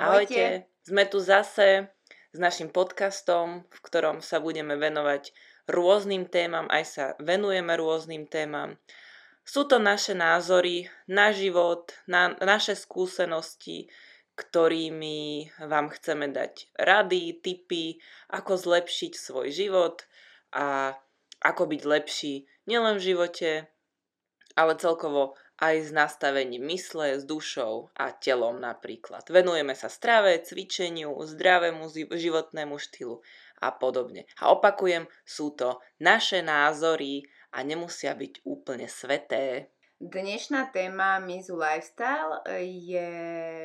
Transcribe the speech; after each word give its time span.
Ahojte. 0.00 0.32
Ahojte. 0.32 0.44
Sme 0.80 1.04
tu 1.04 1.20
zase 1.20 1.92
s 2.32 2.38
našim 2.40 2.72
podcastom, 2.72 3.68
v 3.68 3.78
ktorom 3.84 4.24
sa 4.24 4.40
budeme 4.40 4.72
venovať 4.80 5.28
rôznym 5.68 6.24
témam, 6.24 6.64
aj 6.72 6.84
sa 6.88 7.04
venujeme 7.20 7.76
rôznym 7.76 8.24
témam. 8.24 8.80
Sú 9.44 9.68
to 9.68 9.76
naše 9.76 10.16
názory 10.16 10.88
na 11.04 11.36
život, 11.36 11.92
na 12.08 12.32
naše 12.40 12.80
skúsenosti, 12.80 13.92
ktorými 14.40 15.52
vám 15.68 15.92
chceme 15.92 16.32
dať 16.32 16.72
rady, 16.80 17.36
tipy, 17.44 18.00
ako 18.32 18.56
zlepšiť 18.56 19.12
svoj 19.12 19.52
život 19.52 20.08
a 20.56 20.96
ako 21.44 21.76
byť 21.76 21.82
lepší 21.84 22.48
nielen 22.64 22.96
v 22.96 23.04
živote, 23.04 23.50
ale 24.56 24.80
celkovo 24.80 25.36
aj 25.60 25.76
s 25.86 25.90
nastavením 25.92 26.64
mysle, 26.72 27.20
s 27.20 27.28
dušou 27.28 27.92
a 27.92 28.16
telom 28.16 28.56
napríklad. 28.56 29.28
Venujeme 29.28 29.76
sa 29.76 29.92
strave, 29.92 30.40
cvičeniu, 30.40 31.12
zdravému 31.12 31.84
životnému 32.08 32.80
štýlu 32.80 33.20
a 33.60 33.68
podobne. 33.68 34.24
A 34.40 34.56
opakujem, 34.56 35.04
sú 35.22 35.52
to 35.52 35.84
naše 36.00 36.40
názory 36.40 37.28
a 37.52 37.60
nemusia 37.60 38.16
byť 38.16 38.40
úplne 38.48 38.88
sveté. 38.88 39.68
Dnešná 40.00 40.72
téma 40.72 41.20
Mizu 41.20 41.60
Lifestyle 41.60 42.40
je, 42.64 43.12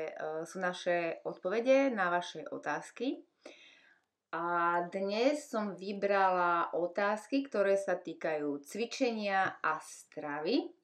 e, 0.04 0.44
sú 0.44 0.60
naše 0.60 1.24
odpovede 1.24 1.96
na 1.96 2.12
vaše 2.12 2.44
otázky. 2.52 3.24
A 4.36 4.84
dnes 4.92 5.48
som 5.48 5.80
vybrala 5.80 6.76
otázky, 6.76 7.48
ktoré 7.48 7.80
sa 7.80 7.96
týkajú 7.96 8.68
cvičenia 8.68 9.64
a 9.64 9.80
stravy. 9.80 10.75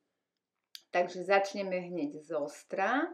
Takže 0.91 1.23
začneme 1.23 1.79
hneď 1.87 2.19
z 2.19 2.35
ostra. 2.35 3.07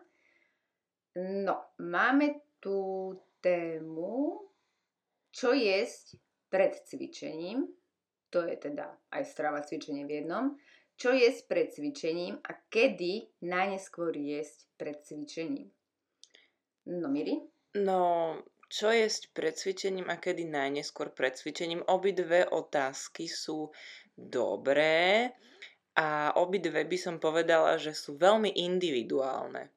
No, 1.18 1.56
máme 1.78 2.42
tu 2.60 3.14
tému, 3.42 4.42
čo 5.30 5.54
jesť 5.54 6.18
pred 6.50 6.74
cvičením. 6.74 7.70
To 8.34 8.44
je 8.44 8.58
teda 8.58 8.98
aj 9.14 9.24
strava 9.26 9.62
cvičenie 9.62 10.06
v 10.10 10.22
jednom. 10.22 10.58
Čo 10.98 11.14
jesť 11.14 11.42
pred 11.46 11.68
cvičením 11.70 12.42
a 12.42 12.52
kedy 12.74 13.46
najneskôr 13.46 14.18
jesť 14.18 14.66
pred 14.82 14.98
cvičením. 15.06 15.70
No, 16.90 17.08
Miri? 17.14 17.38
No, 17.78 18.34
čo 18.68 18.90
jesť 18.90 19.30
pred 19.38 19.54
cvičením 19.54 20.10
a 20.10 20.18
kedy 20.18 20.50
najneskôr 20.50 21.14
pred 21.14 21.38
cvičením? 21.38 21.86
Obidve 21.86 22.50
otázky 22.50 23.30
sú 23.30 23.70
dobré 24.18 25.30
a 25.98 26.38
obidve 26.38 26.86
by 26.86 26.98
som 26.98 27.18
povedala, 27.18 27.82
že 27.82 27.98
sú 27.98 28.22
veľmi 28.22 28.54
individuálne. 28.54 29.74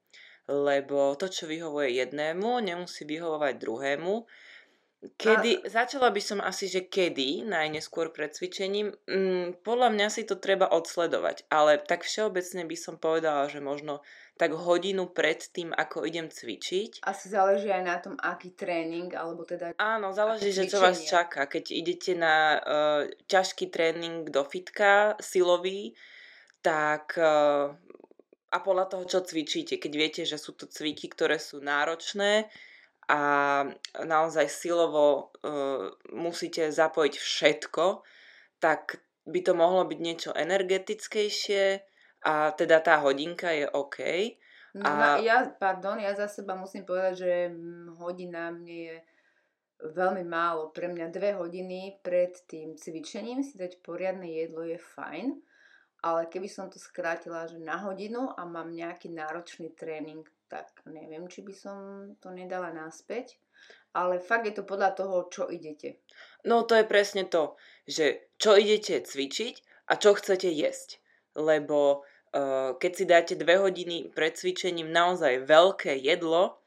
Lebo 0.50 1.16
to, 1.16 1.32
čo 1.32 1.48
vyhovuje 1.48 1.96
jednému, 1.96 2.60
nemusí 2.60 3.08
vyhovovať 3.08 3.54
druhému. 3.56 4.14
Kedy, 5.00 5.64
a... 5.64 5.68
Začala 5.72 6.12
by 6.12 6.20
som 6.20 6.44
asi, 6.44 6.68
že 6.68 6.84
kedy, 6.84 7.48
najneskôr 7.48 8.12
pred 8.12 8.36
cvičením. 8.36 8.92
Mm, 9.08 9.56
podľa 9.64 9.88
mňa 9.96 10.06
si 10.12 10.28
to 10.28 10.36
treba 10.36 10.68
odsledovať, 10.68 11.48
ale 11.48 11.80
tak 11.80 12.04
všeobecne 12.04 12.68
by 12.68 12.76
som 12.76 13.00
povedala, 13.00 13.48
že 13.48 13.64
možno 13.64 14.04
tak 14.36 14.52
hodinu 14.52 15.08
pred 15.08 15.40
tým, 15.40 15.72
ako 15.72 16.04
idem 16.04 16.28
cvičiť. 16.28 17.04
Asi 17.04 17.32
záleží 17.32 17.72
aj 17.72 17.84
na 17.84 17.96
tom, 17.96 18.14
aký 18.20 18.52
tréning, 18.52 19.08
alebo 19.16 19.48
teda... 19.48 19.72
Áno, 19.80 20.12
záleží, 20.12 20.52
že 20.52 20.68
čo 20.68 20.84
vás 20.84 21.00
čaká. 21.00 21.48
Keď 21.48 21.72
idete 21.72 22.12
na 22.12 22.60
uh, 22.60 23.00
ťažký 23.24 23.72
tréning 23.72 24.28
do 24.28 24.44
fitka, 24.44 25.16
silový, 25.16 25.96
tak 26.60 27.16
uh, 27.16 27.72
a 28.50 28.56
podľa 28.60 28.84
toho, 28.90 29.04
čo 29.08 29.24
cvičíte, 29.24 29.80
keď 29.80 29.92
viete, 29.96 30.22
že 30.28 30.36
sú 30.36 30.52
to 30.52 30.68
cviky, 30.68 31.08
ktoré 31.08 31.40
sú 31.40 31.62
náročné, 31.64 32.52
a 33.10 33.20
naozaj 34.06 34.46
silovo 34.46 35.34
uh, 35.42 35.90
musíte 36.14 36.70
zapojiť 36.70 37.14
všetko, 37.18 38.06
tak 38.62 39.02
by 39.26 39.40
to 39.42 39.52
mohlo 39.58 39.82
byť 39.82 39.98
niečo 39.98 40.30
energetickejšie 40.30 41.64
a 42.22 42.54
teda 42.54 42.78
tá 42.78 43.02
hodinka 43.02 43.50
je 43.50 43.66
OK. 43.66 43.98
No, 44.78 44.86
a... 44.86 45.18
ja, 45.18 45.50
pardon, 45.50 45.98
ja 45.98 46.14
za 46.14 46.30
seba 46.30 46.54
musím 46.54 46.86
povedať, 46.86 47.14
že 47.18 47.32
mm, 47.50 47.98
hodina 47.98 48.54
mne 48.54 48.78
je 48.94 48.96
veľmi 49.82 50.22
málo. 50.22 50.70
Pre 50.70 50.86
mňa 50.86 51.10
dve 51.10 51.34
hodiny 51.34 51.98
pred 52.04 52.38
tým 52.46 52.78
cvičením 52.78 53.42
si 53.42 53.58
dať 53.58 53.82
poriadne 53.82 54.30
jedlo 54.30 54.62
je 54.62 54.78
fajn, 54.78 55.34
ale 56.06 56.30
keby 56.30 56.46
som 56.46 56.70
to 56.70 56.78
skrátila 56.78 57.50
že 57.50 57.58
na 57.58 57.82
hodinu 57.82 58.30
a 58.30 58.46
mám 58.46 58.70
nejaký 58.70 59.10
náročný 59.10 59.74
tréning, 59.74 60.22
tak 60.50 60.82
neviem, 60.90 61.30
či 61.30 61.46
by 61.46 61.54
som 61.54 61.78
to 62.18 62.34
nedala 62.34 62.74
naspäť. 62.74 63.38
Ale 63.94 64.22
fakt 64.22 64.46
je 64.46 64.54
to 64.54 64.66
podľa 64.66 64.94
toho, 64.94 65.26
čo 65.30 65.50
idete. 65.50 66.02
No 66.46 66.62
to 66.62 66.78
je 66.78 66.86
presne 66.86 67.26
to, 67.26 67.58
že 67.86 68.30
čo 68.38 68.54
idete 68.54 69.02
cvičiť 69.02 69.86
a 69.90 69.98
čo 69.98 70.14
chcete 70.14 70.46
jesť. 70.46 71.02
Lebo 71.34 72.02
uh, 72.02 72.78
keď 72.78 72.92
si 72.94 73.04
dáte 73.06 73.34
dve 73.34 73.58
hodiny 73.58 74.14
pred 74.14 74.34
cvičením 74.34 74.94
naozaj 74.94 75.46
veľké 75.46 75.98
jedlo, 75.98 76.59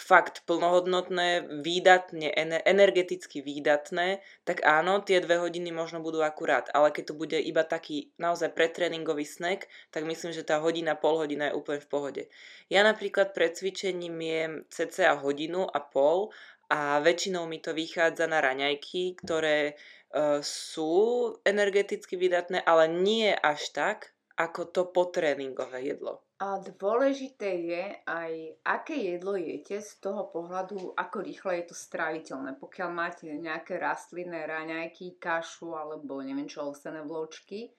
fakt 0.00 0.44
plnohodnotné, 0.44 1.60
výdatne, 1.64 2.28
energeticky 2.64 3.40
výdatné, 3.40 4.20
tak 4.44 4.60
áno, 4.66 5.00
tie 5.00 5.22
dve 5.22 5.40
hodiny 5.40 5.72
možno 5.72 6.04
budú 6.04 6.20
akurát, 6.20 6.68
ale 6.76 6.92
keď 6.92 7.12
to 7.12 7.14
bude 7.14 7.38
iba 7.40 7.64
taký 7.64 8.12
naozaj 8.20 8.52
pretréningový 8.52 9.24
snack, 9.24 9.70
tak 9.94 10.04
myslím, 10.04 10.34
že 10.34 10.44
tá 10.44 10.60
hodina, 10.60 10.98
pol 10.98 11.22
hodina 11.22 11.48
je 11.48 11.56
úplne 11.56 11.80
v 11.80 11.90
pohode. 11.90 12.22
Ja 12.68 12.82
napríklad 12.82 13.32
pred 13.32 13.54
cvičením 13.54 14.18
jem 14.20 14.52
cca 14.68 15.16
hodinu 15.16 15.64
a 15.64 15.78
pol 15.78 16.34
a 16.66 16.98
väčšinou 16.98 17.46
mi 17.46 17.62
to 17.62 17.70
vychádza 17.70 18.26
na 18.26 18.42
raňajky, 18.42 19.22
ktoré 19.22 19.78
uh, 20.10 20.42
sú 20.42 21.30
energeticky 21.46 22.18
výdatné, 22.18 22.58
ale 22.66 22.90
nie 22.90 23.30
až 23.30 23.70
tak, 23.70 24.10
ako 24.34 24.68
to 24.68 24.82
potréningové 24.90 25.94
jedlo. 25.94 26.25
A 26.36 26.60
dôležité 26.60 27.48
je 27.64 27.84
aj, 28.04 28.32
aké 28.60 28.92
jedlo 28.92 29.40
jete 29.40 29.80
z 29.80 29.96
toho 30.04 30.28
pohľadu, 30.28 30.92
ako 30.92 31.24
rýchle 31.24 31.64
je 31.64 31.72
to 31.72 31.76
stráviteľné. 31.76 32.60
Pokiaľ 32.60 32.90
máte 32.92 33.24
nejaké 33.32 33.80
rastlinné 33.80 34.44
raňajky, 34.44 35.16
kašu 35.16 35.72
alebo 35.72 36.20
neviem 36.20 36.44
čo, 36.44 36.68
ovsené 36.68 37.00
vločky, 37.00 37.72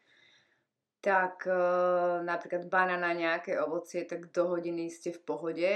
tak 1.05 1.45
e, 1.45 1.53
napríklad 2.25 2.65
banana, 2.65 3.13
nejaké 3.13 3.61
ovocie, 3.61 4.09
tak 4.09 4.33
do 4.33 4.49
hodiny 4.49 4.89
ste 4.89 5.13
v 5.13 5.21
pohode. 5.21 5.71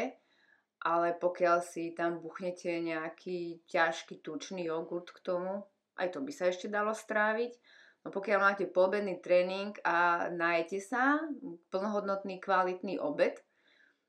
Ale 0.82 1.14
pokiaľ 1.22 1.62
si 1.62 1.94
tam 1.94 2.18
buchnete 2.18 2.82
nejaký 2.82 3.62
ťažký 3.70 4.26
tučný 4.26 4.66
jogurt 4.66 5.14
k 5.14 5.22
tomu, 5.22 5.62
aj 6.02 6.18
to 6.18 6.26
by 6.26 6.34
sa 6.34 6.50
ešte 6.50 6.66
dalo 6.66 6.98
stráviť 6.98 7.54
No 8.02 8.10
pokiaľ 8.10 8.40
máte 8.42 8.66
poobedný 8.66 9.22
tréning 9.22 9.78
a 9.86 10.26
najete 10.34 10.82
sa, 10.82 11.22
plnohodnotný 11.70 12.42
kvalitný 12.42 12.98
obed 12.98 13.38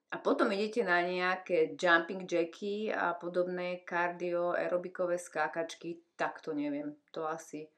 a 0.08 0.16
potom 0.16 0.48
idete 0.48 0.80
na 0.80 1.04
nejaké 1.04 1.76
jumping 1.76 2.24
jacky 2.24 2.88
a 2.88 3.12
podobné 3.12 3.84
kardio, 3.84 4.56
aerobikové 4.56 5.20
skákačky, 5.20 6.00
tak 6.16 6.40
to 6.40 6.56
neviem. 6.56 6.96
To 7.12 7.28
asi, 7.28 7.68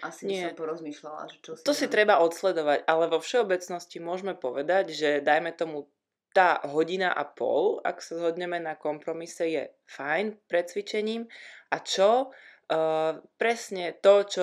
asi 0.00 0.28
Nie. 0.28 0.52
som 0.52 0.56
porozmýšľala, 0.56 1.32
že 1.32 1.38
čo 1.40 1.56
si 1.56 1.64
To 1.64 1.72
dám. 1.72 1.80
si 1.80 1.86
treba 1.88 2.20
odsledovať, 2.20 2.84
ale 2.84 3.04
vo 3.08 3.20
všeobecnosti 3.20 4.00
môžeme 4.00 4.36
povedať, 4.36 4.92
že 4.92 5.24
dajme 5.24 5.52
tomu 5.56 5.88
tá 6.34 6.60
hodina 6.66 7.14
a 7.14 7.22
pol, 7.22 7.78
ak 7.86 8.02
sa 8.02 8.18
zhodneme 8.18 8.58
na 8.58 8.74
kompromise, 8.74 9.46
je 9.46 9.70
fajn 9.86 10.44
pred 10.44 10.66
cvičením. 10.66 11.30
A 11.70 11.78
čo? 11.78 12.34
Presne 13.36 13.92
to, 14.00 14.14
čo 14.24 14.42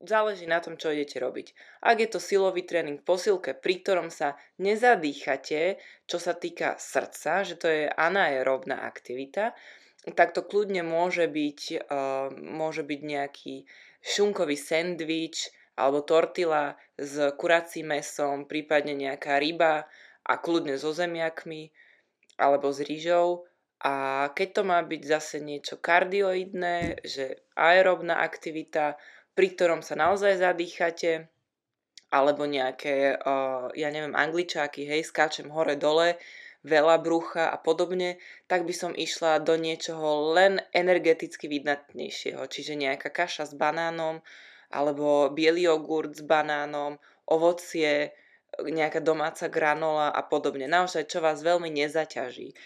záleží 0.00 0.46
na 0.46 0.62
tom, 0.62 0.78
čo 0.78 0.94
idete 0.94 1.18
robiť. 1.18 1.52
Ak 1.82 1.98
je 1.98 2.08
to 2.08 2.22
silový 2.22 2.62
tréning 2.62 3.02
v 3.02 3.06
posilke, 3.06 3.50
pri 3.54 3.82
ktorom 3.82 4.08
sa 4.14 4.38
nezadýchate, 4.62 5.76
čo 6.06 6.18
sa 6.22 6.38
týka 6.38 6.78
srdca, 6.78 7.42
že 7.42 7.54
to 7.58 7.66
je 7.66 7.84
anaerobná 7.90 8.86
aktivita, 8.86 9.58
tak 10.14 10.32
to 10.32 10.46
kľudne 10.46 10.86
môže 10.86 11.26
byť, 11.26 11.60
uh, 11.90 12.30
môže 12.32 12.86
byť 12.86 13.00
nejaký 13.02 13.54
šunkový 14.00 14.54
sendvič 14.54 15.50
alebo 15.74 16.06
tortila 16.06 16.78
s 16.94 17.34
kuracím 17.34 17.98
mesom, 17.98 18.46
prípadne 18.46 18.94
nejaká 18.94 19.42
ryba 19.42 19.90
a 20.22 20.34
kľudne 20.38 20.78
so 20.78 20.94
zemiakmi 20.94 21.74
alebo 22.38 22.70
s 22.70 22.82
rýžou 22.86 23.50
a 23.78 24.26
keď 24.34 24.48
to 24.58 24.62
má 24.66 24.82
byť 24.82 25.02
zase 25.06 25.38
niečo 25.38 25.78
kardioidné, 25.78 27.06
že 27.06 27.46
aerobná 27.54 28.18
aktivita, 28.26 28.98
pri 29.38 29.54
ktorom 29.54 29.86
sa 29.86 29.94
naozaj 29.94 30.42
zadýchate, 30.42 31.30
alebo 32.10 32.42
nejaké, 32.42 33.22
ja 33.78 33.88
neviem, 33.94 34.18
angličáky, 34.18 34.82
hej, 34.82 35.06
skáčem 35.06 35.46
hore-dole, 35.52 36.18
veľa 36.66 36.98
brucha 36.98 37.54
a 37.54 37.56
podobne, 37.60 38.18
tak 38.50 38.66
by 38.66 38.74
som 38.74 38.92
išla 38.98 39.38
do 39.38 39.54
niečoho 39.54 40.34
len 40.34 40.58
energeticky 40.74 41.46
vydatnejšieho, 41.46 42.42
čiže 42.50 42.74
nejaká 42.74 43.14
kaša 43.14 43.46
s 43.46 43.54
banánom, 43.54 44.26
alebo 44.74 45.30
biely 45.30 45.70
jogurt 45.70 46.18
s 46.18 46.22
banánom, 46.26 46.98
ovocie, 47.30 48.10
nejaká 48.58 48.98
domáca 49.04 49.46
granola 49.46 50.10
a 50.10 50.24
podobne. 50.26 50.66
Naozaj, 50.66 51.06
čo 51.06 51.22
vás 51.22 51.46
veľmi 51.46 51.70
nezaťaží 51.70 52.58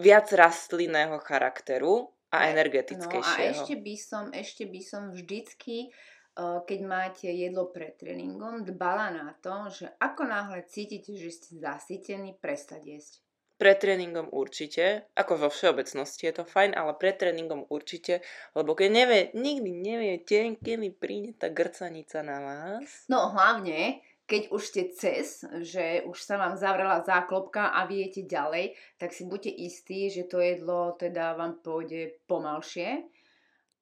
viac 0.00 0.30
rastlinného 0.32 1.18
charakteru 1.22 2.10
a 2.34 2.50
energetickejšieho. 2.50 3.54
No 3.54 3.54
a 3.54 3.54
ešte 3.54 3.74
by 3.78 3.94
som, 3.94 4.24
ešte 4.34 4.64
by 4.66 4.80
som 4.82 5.02
vždycky 5.14 5.90
eh, 6.34 6.58
keď 6.66 6.80
máte 6.82 7.28
jedlo 7.30 7.70
pred 7.70 7.94
tréningom, 7.94 8.66
dbala 8.66 9.14
na 9.14 9.28
to, 9.38 9.70
že 9.70 9.86
ako 10.02 10.26
náhle 10.26 10.66
cítite, 10.66 11.14
že 11.14 11.30
ste 11.30 11.50
zasytení, 11.62 12.34
prestať 12.38 12.82
jesť. 12.82 13.12
Pred 13.54 13.78
tréningom 13.78 14.34
určite, 14.34 15.06
ako 15.14 15.46
vo 15.46 15.48
všeobecnosti 15.48 16.26
je 16.26 16.42
to 16.42 16.44
fajn, 16.44 16.74
ale 16.74 16.98
pred 16.98 17.14
tréningom 17.14 17.70
určite, 17.70 18.18
lebo 18.50 18.74
keď 18.74 18.88
nevie, 18.90 19.20
nikdy 19.30 19.70
neviete, 19.70 20.58
kedy 20.58 20.90
príde 20.98 21.38
tá 21.38 21.46
grcanica 21.54 22.18
na 22.26 22.42
vás. 22.42 23.06
No 23.06 23.30
hlavne, 23.30 24.02
keď 24.24 24.42
už 24.56 24.62
ste 24.64 24.82
cez, 24.96 25.44
že 25.60 26.00
už 26.08 26.16
sa 26.16 26.40
vám 26.40 26.56
zavrela 26.56 27.04
záklopka 27.04 27.76
a 27.76 27.84
viete 27.84 28.24
ďalej, 28.24 28.72
tak 28.96 29.12
si 29.12 29.28
buďte 29.28 29.52
istí, 29.52 30.08
že 30.08 30.24
to 30.24 30.40
jedlo 30.40 30.96
teda 30.96 31.36
vám 31.36 31.60
pôjde 31.60 32.16
pomalšie 32.24 33.04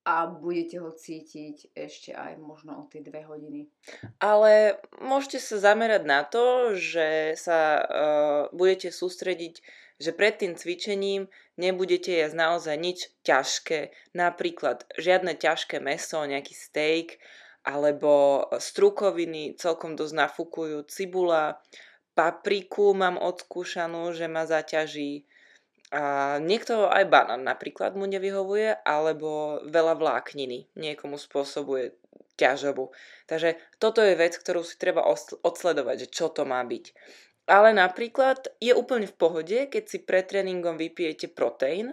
a 0.02 0.26
budete 0.26 0.82
ho 0.82 0.90
cítiť 0.90 1.78
ešte 1.78 2.10
aj 2.10 2.34
možno 2.42 2.74
o 2.74 2.84
tie 2.90 3.06
dve 3.06 3.22
hodiny. 3.22 3.70
Ale 4.18 4.82
môžete 4.98 5.38
sa 5.38 5.62
zamerať 5.62 6.02
na 6.02 6.26
to, 6.26 6.74
že 6.74 7.38
sa 7.38 7.60
uh, 7.78 7.84
budete 8.50 8.90
sústrediť, 8.90 9.62
že 10.02 10.10
pred 10.10 10.34
tým 10.34 10.58
cvičením 10.58 11.30
nebudete 11.54 12.10
jesť 12.10 12.34
naozaj 12.34 12.76
nič 12.82 13.14
ťažké, 13.22 13.94
napríklad 14.18 14.82
žiadne 14.98 15.38
ťažké 15.38 15.78
meso, 15.78 16.18
nejaký 16.26 16.50
steak, 16.50 17.22
alebo 17.62 18.46
strukoviny 18.58 19.54
celkom 19.54 19.94
dosť 19.94 20.14
nafúkujú, 20.18 20.86
cibula, 20.90 21.62
papriku 22.18 22.92
mám 22.92 23.16
odskúšanú, 23.16 24.10
že 24.12 24.26
ma 24.26 24.44
zaťaží, 24.44 25.24
a 25.92 26.40
niekto 26.40 26.88
aj 26.88 27.04
banán 27.04 27.44
napríklad 27.44 27.92
mu 28.00 28.08
nevyhovuje, 28.08 28.80
alebo 28.80 29.60
veľa 29.68 30.00
vlákniny 30.00 30.72
niekomu 30.72 31.20
spôsobuje 31.20 31.92
ťažobu. 32.40 32.96
Takže 33.28 33.60
toto 33.76 34.00
je 34.00 34.16
vec, 34.16 34.32
ktorú 34.32 34.64
si 34.64 34.80
treba 34.80 35.04
odsledovať, 35.44 36.08
že 36.08 36.08
čo 36.08 36.32
to 36.32 36.48
má 36.48 36.64
byť. 36.64 36.96
Ale 37.44 37.76
napríklad 37.76 38.56
je 38.56 38.72
úplne 38.72 39.04
v 39.04 39.18
pohode, 39.20 39.58
keď 39.68 39.84
si 39.84 40.00
pred 40.00 40.24
tréningom 40.24 40.80
vypijete 40.80 41.28
proteín, 41.28 41.92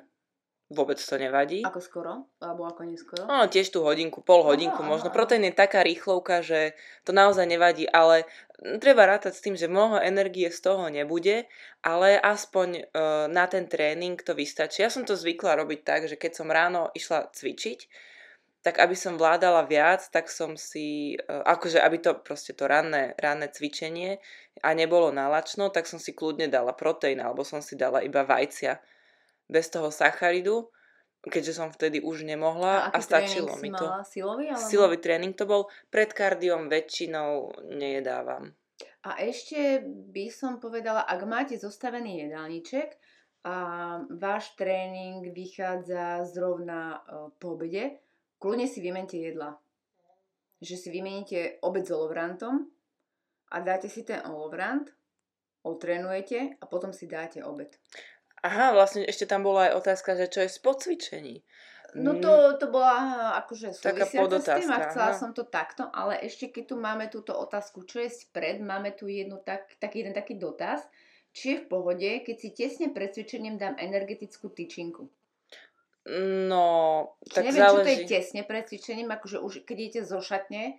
vôbec 0.70 1.02
to 1.02 1.18
nevadí. 1.18 1.66
Ako 1.66 1.82
skoro? 1.82 2.30
Alebo 2.38 2.70
ako 2.70 2.86
neskoro? 2.86 3.26
No, 3.26 3.50
tiež 3.50 3.74
tú 3.74 3.82
hodinku, 3.82 4.22
pol 4.22 4.46
hodinku 4.46 4.86
aha, 4.86 4.90
možno. 4.90 5.10
Aha. 5.10 5.18
Proteín 5.18 5.42
je 5.50 5.54
taká 5.58 5.82
rýchlovka, 5.82 6.46
že 6.46 6.78
to 7.02 7.10
naozaj 7.10 7.50
nevadí, 7.50 7.90
ale 7.90 8.30
treba 8.78 9.10
rátať 9.10 9.34
s 9.34 9.42
tým, 9.42 9.58
že 9.58 9.66
mnoho 9.66 9.98
energie 9.98 10.46
z 10.54 10.62
toho 10.62 10.86
nebude, 10.94 11.50
ale 11.82 12.22
aspoň 12.22 12.70
uh, 12.70 13.26
na 13.26 13.50
ten 13.50 13.66
tréning 13.66 14.22
to 14.22 14.38
vystačí. 14.38 14.86
Ja 14.86 14.94
som 14.94 15.10
to 15.10 15.18
zvykla 15.18 15.58
robiť 15.58 15.80
tak, 15.82 16.02
že 16.06 16.22
keď 16.22 16.32
som 16.38 16.54
ráno 16.54 16.94
išla 16.94 17.34
cvičiť, 17.34 17.90
tak 18.62 18.78
aby 18.78 18.94
som 18.94 19.16
vládala 19.16 19.66
viac, 19.66 20.06
tak 20.14 20.30
som 20.30 20.54
si, 20.54 21.18
uh, 21.18 21.42
akože 21.50 21.82
aby 21.82 21.98
to 21.98 22.14
proste 22.22 22.54
to 22.54 22.70
ranné, 22.70 23.18
ranné 23.18 23.50
cvičenie 23.50 24.22
a 24.62 24.70
nebolo 24.78 25.10
nalačno, 25.10 25.74
tak 25.74 25.90
som 25.90 25.98
si 25.98 26.14
kľudne 26.14 26.46
dala 26.46 26.78
proteín, 26.78 27.26
alebo 27.26 27.42
som 27.42 27.58
si 27.66 27.74
dala 27.74 28.06
iba 28.06 28.22
vajcia 28.22 28.99
bez 29.50 29.68
toho 29.74 29.90
sacharidu, 29.90 30.70
keďže 31.26 31.54
som 31.58 31.74
vtedy 31.74 32.00
už 32.00 32.24
nemohla 32.24 32.88
a, 32.88 32.96
a 32.96 33.00
stačilo 33.04 33.58
mi 33.60 33.74
to. 33.74 33.86
Silový, 34.08 34.56
alebo... 34.56 34.64
Silový 34.64 34.98
tréning 35.02 35.36
to 35.36 35.44
bol, 35.44 35.68
pred 35.92 36.14
kardiom 36.14 36.72
väčšinou 36.72 37.60
nejedávam. 37.76 38.56
A 39.04 39.20
ešte 39.20 39.84
by 39.84 40.32
som 40.32 40.60
povedala, 40.60 41.04
ak 41.04 41.22
máte 41.28 41.56
zostavený 41.60 42.28
jedálniček 42.28 42.96
a 43.48 43.56
váš 44.12 44.56
tréning 44.60 45.32
vychádza 45.32 46.28
zrovna 46.28 47.00
e, 47.00 47.32
po 47.40 47.56
obede, 47.56 48.04
kľudne 48.40 48.68
si 48.68 48.84
vymente 48.84 49.16
jedla. 49.16 49.56
Že 50.60 50.76
si 50.76 50.88
vymeníte 50.92 51.64
obed 51.64 51.88
s 51.88 51.92
olovrantom 51.96 52.68
a 53.52 53.56
dáte 53.64 53.88
si 53.88 54.04
ten 54.04 54.20
olovrant, 54.28 54.92
otrénujete 55.64 56.60
a 56.60 56.64
potom 56.68 56.92
si 56.92 57.08
dáte 57.08 57.40
obed. 57.40 57.72
Aha, 58.40 58.72
vlastne 58.72 59.04
ešte 59.04 59.28
tam 59.28 59.44
bola 59.44 59.72
aj 59.72 59.84
otázka, 59.84 60.16
že 60.16 60.32
čo 60.32 60.40
je 60.44 60.50
z 60.50 60.60
podcvičení. 60.64 61.36
No 61.98 62.14
mm. 62.14 62.22
to, 62.22 62.32
to 62.62 62.68
bola 62.70 63.34
akože 63.42 63.74
súvisiaca 63.74 64.38
s 64.38 64.48
tým 64.62 64.70
a 64.70 64.80
chcela 64.86 65.10
no. 65.10 65.18
som 65.18 65.32
to 65.34 65.42
takto, 65.42 65.90
ale 65.90 66.22
ešte 66.22 66.54
keď 66.54 66.64
tu 66.70 66.76
máme 66.78 67.10
túto 67.10 67.34
otázku, 67.34 67.82
čo 67.90 67.98
je 68.06 68.14
spred, 68.14 68.62
máme 68.62 68.94
tu 68.94 69.10
jednu 69.10 69.42
tak, 69.42 69.74
tak 69.82 69.98
jeden 69.98 70.14
taký 70.14 70.38
dotaz, 70.38 70.86
či 71.34 71.58
je 71.58 71.62
v 71.66 71.70
pohode, 71.70 72.10
keď 72.22 72.36
si 72.38 72.50
tesne 72.54 72.94
pred 72.94 73.10
cvičením 73.10 73.58
dám 73.58 73.74
energetickú 73.82 74.54
tyčinku. 74.54 75.10
No, 76.50 76.66
tak 77.30 77.50
Neviem, 77.50 77.62
záleží. 77.66 77.78
čo 77.78 77.86
to 77.86 77.92
je 77.94 78.00
tesne 78.06 78.42
pred 78.46 78.64
cvičením, 78.66 79.10
akože 79.14 79.38
už 79.42 79.54
keď 79.66 79.78
idete 79.78 80.02
zo 80.06 80.22
šatne, 80.22 80.78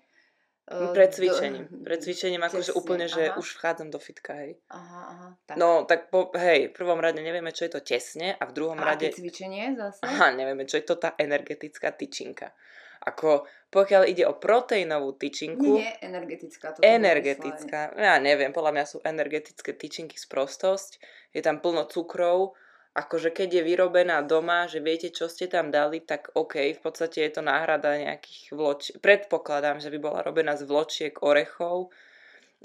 pred 0.71 1.11
cvičením. 1.11 1.67
Pred 1.87 2.01
cvičením, 2.07 2.43
akože 2.47 2.73
úplne, 2.79 3.11
že 3.11 3.35
aha. 3.35 3.39
už 3.43 3.59
vchádzam 3.59 3.91
do 3.91 3.99
fitka, 3.99 4.39
hej. 4.39 4.55
Aha, 4.71 5.03
aha. 5.11 5.29
Tak. 5.47 5.57
No, 5.59 5.83
tak 5.83 6.15
po, 6.15 6.31
hej, 6.39 6.71
v 6.71 6.73
prvom 6.73 7.03
rade 7.03 7.19
nevieme, 7.19 7.51
čo 7.51 7.67
je 7.67 7.75
to 7.75 7.81
tesne 7.83 8.39
a 8.39 8.43
v 8.47 8.53
druhom 8.55 8.79
a 8.79 8.95
rade... 8.95 9.11
A 9.11 9.15
cvičenie 9.15 9.75
zase? 9.75 9.99
Aha, 10.07 10.31
nevieme, 10.31 10.63
čo 10.71 10.79
je 10.79 10.87
to 10.87 10.95
tá 10.95 11.19
energetická 11.19 11.91
tyčinka. 11.91 12.55
Ako 13.01 13.49
pokiaľ 13.73 14.03
ide 14.11 14.27
o 14.27 14.35
proteínovú 14.35 15.15
tyčinku... 15.15 15.79
Nie, 15.79 15.99
energetická. 16.03 16.75
To 16.75 16.79
energetická. 16.83 17.95
Ja 17.95 18.19
neviem, 18.19 18.51
podľa 18.51 18.73
mňa 18.77 18.85
sú 18.87 18.99
energetické 19.03 19.75
tyčinky 19.75 20.19
sprostosť. 20.19 21.01
Je 21.31 21.41
tam 21.43 21.63
plno 21.63 21.87
cukrov, 21.87 22.59
akože 22.95 23.31
keď 23.31 23.61
je 23.61 23.63
vyrobená 23.63 24.23
doma, 24.27 24.67
že 24.67 24.83
viete, 24.83 25.15
čo 25.15 25.31
ste 25.31 25.47
tam 25.47 25.71
dali, 25.71 26.03
tak 26.03 26.35
OK, 26.35 26.75
v 26.75 26.81
podstate 26.83 27.23
je 27.23 27.39
to 27.39 27.43
náhrada 27.43 27.95
nejakých 27.95 28.43
vločiek. 28.51 28.95
Predpokladám, 28.99 29.79
že 29.79 29.95
by 29.95 29.99
bola 30.03 30.21
robená 30.27 30.59
z 30.59 30.67
vločiek, 30.67 31.15
orechov 31.23 31.95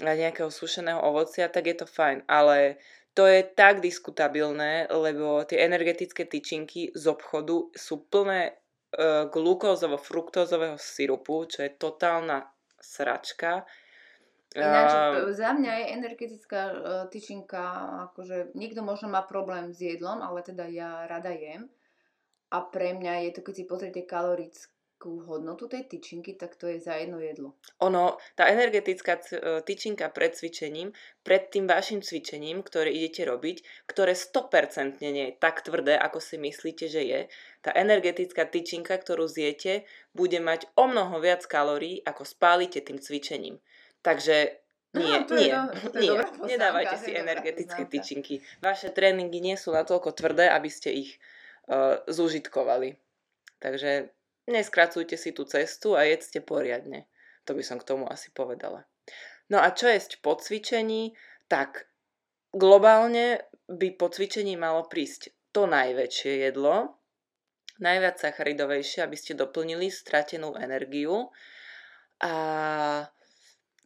a 0.02 0.12
nejakého 0.12 0.50
sušeného 0.50 0.98
ovocia, 0.98 1.46
tak 1.46 1.70
je 1.70 1.76
to 1.78 1.86
fajn. 1.86 2.26
Ale 2.26 2.76
to 3.16 3.24
je 3.24 3.46
tak 3.46 3.80
diskutabilné, 3.80 4.90
lebo 4.92 5.46
tie 5.46 5.62
energetické 5.64 6.28
tyčinky 6.28 6.92
z 6.92 7.04
obchodu 7.08 7.72
sú 7.72 8.04
plné 8.10 8.52
e, 8.52 8.52
glukózovo-fruktózového 9.32 10.76
syrupu, 10.76 11.48
čo 11.48 11.64
je 11.64 11.70
totálna 11.80 12.44
sračka 12.76 13.64
Ináč, 14.54 14.90
uh, 14.94 15.32
za 15.34 15.50
mňa 15.52 15.72
je 15.74 15.86
energetická 15.98 16.60
uh, 16.70 16.76
tyčinka, 17.10 17.62
akože 18.12 18.54
niekto 18.54 18.86
možno 18.86 19.10
má 19.10 19.26
problém 19.26 19.74
s 19.74 19.82
jedlom, 19.82 20.22
ale 20.22 20.46
teda 20.46 20.70
ja 20.70 21.04
rada 21.10 21.34
jem. 21.34 21.66
A 22.54 22.62
pre 22.62 22.94
mňa 22.94 23.26
je 23.26 23.30
to, 23.34 23.40
keď 23.42 23.54
si 23.58 23.64
pozriete 23.66 24.00
kalorickú 24.06 25.26
hodnotu 25.26 25.66
tej 25.66 25.90
tyčinky, 25.90 26.38
tak 26.38 26.54
to 26.54 26.70
je 26.70 26.78
za 26.78 26.94
jedno 26.94 27.18
jedlo. 27.18 27.58
Ono, 27.82 28.22
tá 28.38 28.46
energetická 28.46 29.18
e, 29.18 29.60
tyčinka 29.66 30.06
pred 30.14 30.30
cvičením, 30.30 30.94
pred 31.26 31.50
tým 31.50 31.66
vašim 31.66 32.06
cvičením, 32.06 32.62
ktoré 32.62 32.94
idete 32.94 33.26
robiť, 33.26 33.66
ktoré 33.90 34.14
100% 34.14 35.02
nie 35.02 35.34
je 35.34 35.36
tak 35.42 35.66
tvrdé, 35.66 35.98
ako 35.98 36.22
si 36.22 36.38
myslíte, 36.38 36.86
že 36.86 37.02
je, 37.02 37.20
tá 37.66 37.74
energetická 37.74 38.46
tyčinka, 38.46 38.94
ktorú 38.94 39.26
zjete, 39.26 39.90
bude 40.14 40.38
mať 40.38 40.70
o 40.78 40.86
mnoho 40.86 41.18
viac 41.18 41.42
kalórií, 41.50 41.98
ako 42.06 42.22
spálite 42.22 42.78
tým 42.78 43.02
cvičením. 43.02 43.58
Takže 44.02 44.60
nie, 44.96 45.18
no, 45.20 45.36
nie, 45.36 45.52
do, 45.52 45.60
nie. 46.00 46.10
nedávajte 46.56 46.96
si 46.96 47.10
energetické 47.12 47.84
tyčinky. 47.84 48.34
Vaše 48.64 48.88
tréningy 48.90 49.44
nie 49.44 49.56
sú 49.60 49.76
natoľko 49.76 50.16
tvrdé, 50.16 50.48
aby 50.48 50.70
ste 50.72 50.90
ich 50.92 51.20
uh, 51.68 52.00
zúžitkovali. 52.08 52.96
Takže 53.60 54.08
neskracujte 54.48 55.20
si 55.20 55.36
tú 55.36 55.44
cestu 55.44 55.98
a 55.98 56.08
jedzte 56.08 56.40
poriadne. 56.40 57.04
To 57.44 57.54
by 57.54 57.62
som 57.62 57.76
k 57.78 57.88
tomu 57.88 58.08
asi 58.08 58.32
povedala. 58.32 58.88
No 59.46 59.62
a 59.62 59.70
čo 59.70 59.86
jesť 59.86 60.18
po 60.18 60.34
cvičení? 60.34 61.14
Tak 61.46 61.86
globálne 62.50 63.46
by 63.70 63.94
po 63.94 64.10
cvičení 64.10 64.58
malo 64.58 64.86
prísť 64.90 65.30
to 65.54 65.70
najväčšie 65.70 66.50
jedlo, 66.50 66.98
najviac 67.78 68.18
sacharidovejšie, 68.18 69.06
aby 69.06 69.16
ste 69.16 69.38
doplnili 69.38 69.88
stratenú 69.88 70.58
energiu. 70.58 71.30
A 72.20 72.32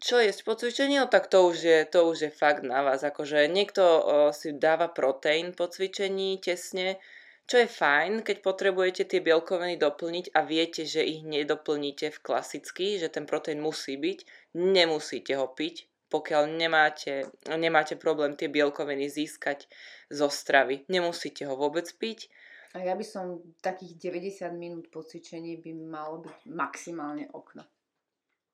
čo 0.00 0.16
je 0.16 0.32
po 0.40 0.56
no 0.56 1.04
tak 1.12 1.28
to 1.28 1.52
už 1.52 1.56
je, 1.60 1.78
to 1.84 2.08
už 2.08 2.18
je 2.24 2.30
fakt 2.32 2.64
na 2.64 2.80
vás. 2.80 3.04
Akože 3.04 3.52
niekto 3.52 3.84
si 4.32 4.56
dáva 4.56 4.88
proteín 4.88 5.52
po 5.52 5.68
cvičení 5.68 6.40
tesne, 6.40 6.96
čo 7.44 7.60
je 7.60 7.68
fajn, 7.68 8.24
keď 8.24 8.46
potrebujete 8.46 9.04
tie 9.04 9.20
bielkoviny 9.20 9.76
doplniť 9.76 10.32
a 10.32 10.40
viete, 10.46 10.88
že 10.88 11.04
ich 11.04 11.20
nedoplníte 11.26 12.14
v 12.14 12.22
klasicky, 12.22 12.96
že 12.96 13.12
ten 13.12 13.26
proteín 13.26 13.60
musí 13.60 13.98
byť, 13.98 14.18
nemusíte 14.56 15.36
ho 15.36 15.50
piť, 15.50 15.90
pokiaľ 16.10 16.46
nemáte, 16.46 17.26
nemáte 17.50 17.98
problém 17.98 18.38
tie 18.38 18.46
bielkoviny 18.46 19.10
získať 19.10 19.66
zo 20.10 20.30
stravy. 20.30 20.86
Nemusíte 20.90 21.46
ho 21.46 21.54
vôbec 21.54 21.86
piť. 21.98 22.30
A 22.78 22.86
ja 22.86 22.94
by 22.94 23.02
som 23.02 23.42
takých 23.58 23.98
90 23.98 24.46
minút 24.54 24.86
po 24.94 25.02
cvičení 25.02 25.58
by 25.58 25.74
malo 25.74 26.22
byť 26.22 26.46
maximálne 26.54 27.26
okno. 27.34 27.66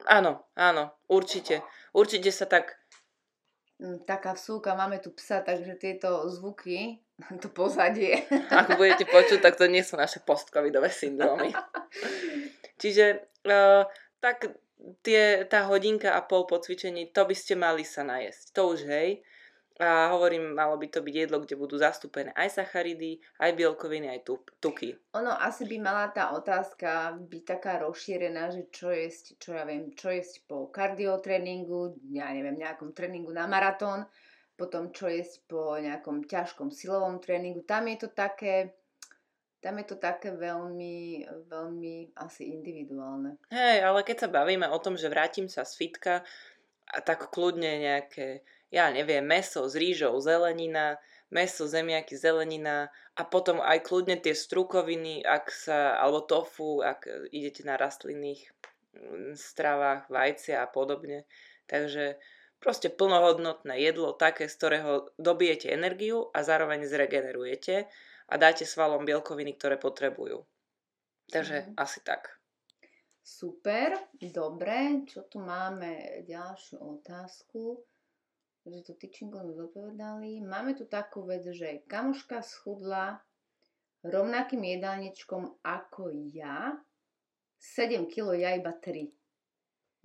Áno, 0.05 0.45
áno, 0.53 0.93
určite. 1.09 1.65
Určite 1.97 2.29
sa 2.29 2.45
tak... 2.45 2.77
Mm, 3.81 4.05
taká 4.05 4.37
vsúka, 4.37 4.77
máme 4.77 5.01
tu 5.01 5.17
psa, 5.17 5.41
takže 5.41 5.81
tieto 5.81 6.29
zvuky 6.29 7.01
to 7.43 7.49
pozadie. 7.49 8.29
Ako 8.61 8.77
budete 8.77 9.09
počuť, 9.09 9.41
tak 9.41 9.57
to 9.57 9.65
nie 9.65 9.81
sú 9.81 9.97
naše 9.97 10.21
postcovidové 10.21 10.93
syndromy. 10.93 11.57
Čiže 12.81 13.25
uh, 13.49 13.89
tak 14.21 14.53
tie, 15.01 15.49
tá 15.49 15.65
hodinka 15.65 16.13
a 16.13 16.21
pol 16.21 16.45
po 16.45 16.61
cvičení, 16.61 17.09
to 17.09 17.25
by 17.25 17.33
ste 17.33 17.57
mali 17.57 17.83
sa 17.83 18.05
najesť. 18.05 18.53
To 18.53 18.77
už 18.77 18.85
hej. 18.85 19.25
A 19.77 20.09
hovorím, 20.09 20.57
malo 20.57 20.81
by 20.81 20.89
to 20.89 21.05
byť 21.05 21.15
jedlo, 21.15 21.45
kde 21.45 21.53
budú 21.61 21.77
zastúpené 21.77 22.33
aj 22.33 22.65
sacharidy, 22.65 23.21
aj 23.37 23.53
bielkoviny, 23.53 24.09
aj 24.09 24.25
tuky. 24.57 24.97
Ono 25.13 25.37
asi 25.37 25.69
by 25.69 25.77
mala 25.77 26.09
tá 26.09 26.33
otázka 26.33 27.21
byť 27.21 27.43
taká 27.45 27.85
rozšírená, 27.85 28.57
že 28.57 28.73
čo 28.73 28.89
jesť, 28.89 29.37
čo 29.37 29.53
ja 29.53 29.69
viem, 29.69 29.93
čo 29.93 30.09
jesť 30.09 30.49
po 30.49 30.73
kardiotréningu, 30.73 32.01
ja 32.09 32.33
neviem, 32.33 32.57
nejakom 32.57 32.97
tréningu 32.97 33.37
na 33.37 33.45
maratón, 33.45 34.09
potom 34.57 34.89
čo 34.97 35.13
jesť 35.13 35.45
po 35.45 35.77
nejakom 35.77 36.25
ťažkom 36.25 36.73
silovom 36.73 37.21
tréningu. 37.21 37.61
Tam 37.69 37.85
je 37.85 38.01
to 38.01 38.09
také, 38.09 38.73
tam 39.61 39.77
je 39.77 39.93
to 39.93 40.01
také 40.01 40.33
veľmi, 40.33 41.29
veľmi 41.53 42.17
asi 42.17 42.49
individuálne. 42.49 43.37
Hej, 43.53 43.85
ale 43.85 44.01
keď 44.01 44.25
sa 44.25 44.29
bavíme 44.33 44.65
o 44.73 44.81
tom, 44.81 44.97
že 44.97 45.13
vrátim 45.13 45.53
sa 45.53 45.69
z 45.69 45.77
fitka, 45.77 46.25
a 46.87 47.03
tak 47.03 47.35
kľudne 47.35 47.83
nejaké 47.83 48.47
ja 48.77 48.93
neviem, 48.93 49.25
meso 49.25 49.65
s 49.65 49.73
rýžou, 49.73 50.21
zelenina, 50.21 51.01
meso, 51.33 51.65
zemiaky, 51.65 52.13
zelenina 52.13 52.93
a 53.17 53.25
potom 53.25 53.65
aj 53.65 53.89
kľudne 53.89 54.21
tie 54.21 54.37
strukoviny, 54.37 55.25
ak 55.25 55.49
sa, 55.49 55.97
alebo 55.97 56.21
tofu, 56.29 56.85
ak 56.85 57.33
idete 57.33 57.65
na 57.65 57.81
rastlinných 57.81 58.45
mm, 58.93 59.33
stravách, 59.33 60.13
vajcia 60.13 60.61
a 60.61 60.69
podobne. 60.69 61.25
Takže 61.65 62.21
proste 62.61 62.93
plnohodnotné 62.93 63.81
jedlo, 63.81 64.13
také, 64.13 64.45
z 64.45 64.55
ktorého 64.61 64.93
dobijete 65.17 65.73
energiu 65.73 66.29
a 66.37 66.45
zároveň 66.45 66.85
zregenerujete 66.85 67.89
a 68.29 68.35
dáte 68.37 68.69
svalom 68.69 69.09
bielkoviny, 69.09 69.57
ktoré 69.57 69.81
potrebujú. 69.81 70.45
Takže 71.33 71.73
mm. 71.73 71.81
asi 71.81 72.05
tak. 72.05 72.37
Super, 73.27 73.99
dobre. 74.21 75.03
Čo 75.09 75.27
tu 75.27 75.43
máme? 75.43 76.23
Ďalšiu 76.23 76.79
otázku 76.79 77.83
že 78.67 78.83
to 78.83 78.93
tyčinko 78.99 79.39
sme 79.47 79.55
zodpovedali. 79.55 80.43
Máme 80.43 80.75
tu 80.75 80.91
takú 80.91 81.23
vec, 81.23 81.47
že 81.47 81.87
kamoška 81.87 82.43
schudla 82.43 83.23
rovnakým 84.03 84.63
jedálničkom 84.63 85.63
ako 85.63 86.11
ja, 86.35 86.75
7 87.59 88.11
kg, 88.11 88.35
ja 88.35 88.59
iba 88.59 88.75
3. 88.75 89.07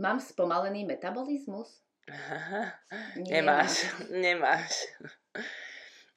Mám 0.01 0.21
spomalený 0.21 0.85
metabolizmus? 0.85 1.81
Aha, 2.09 2.77
nemáš, 3.17 3.89
nemáš. 4.09 4.73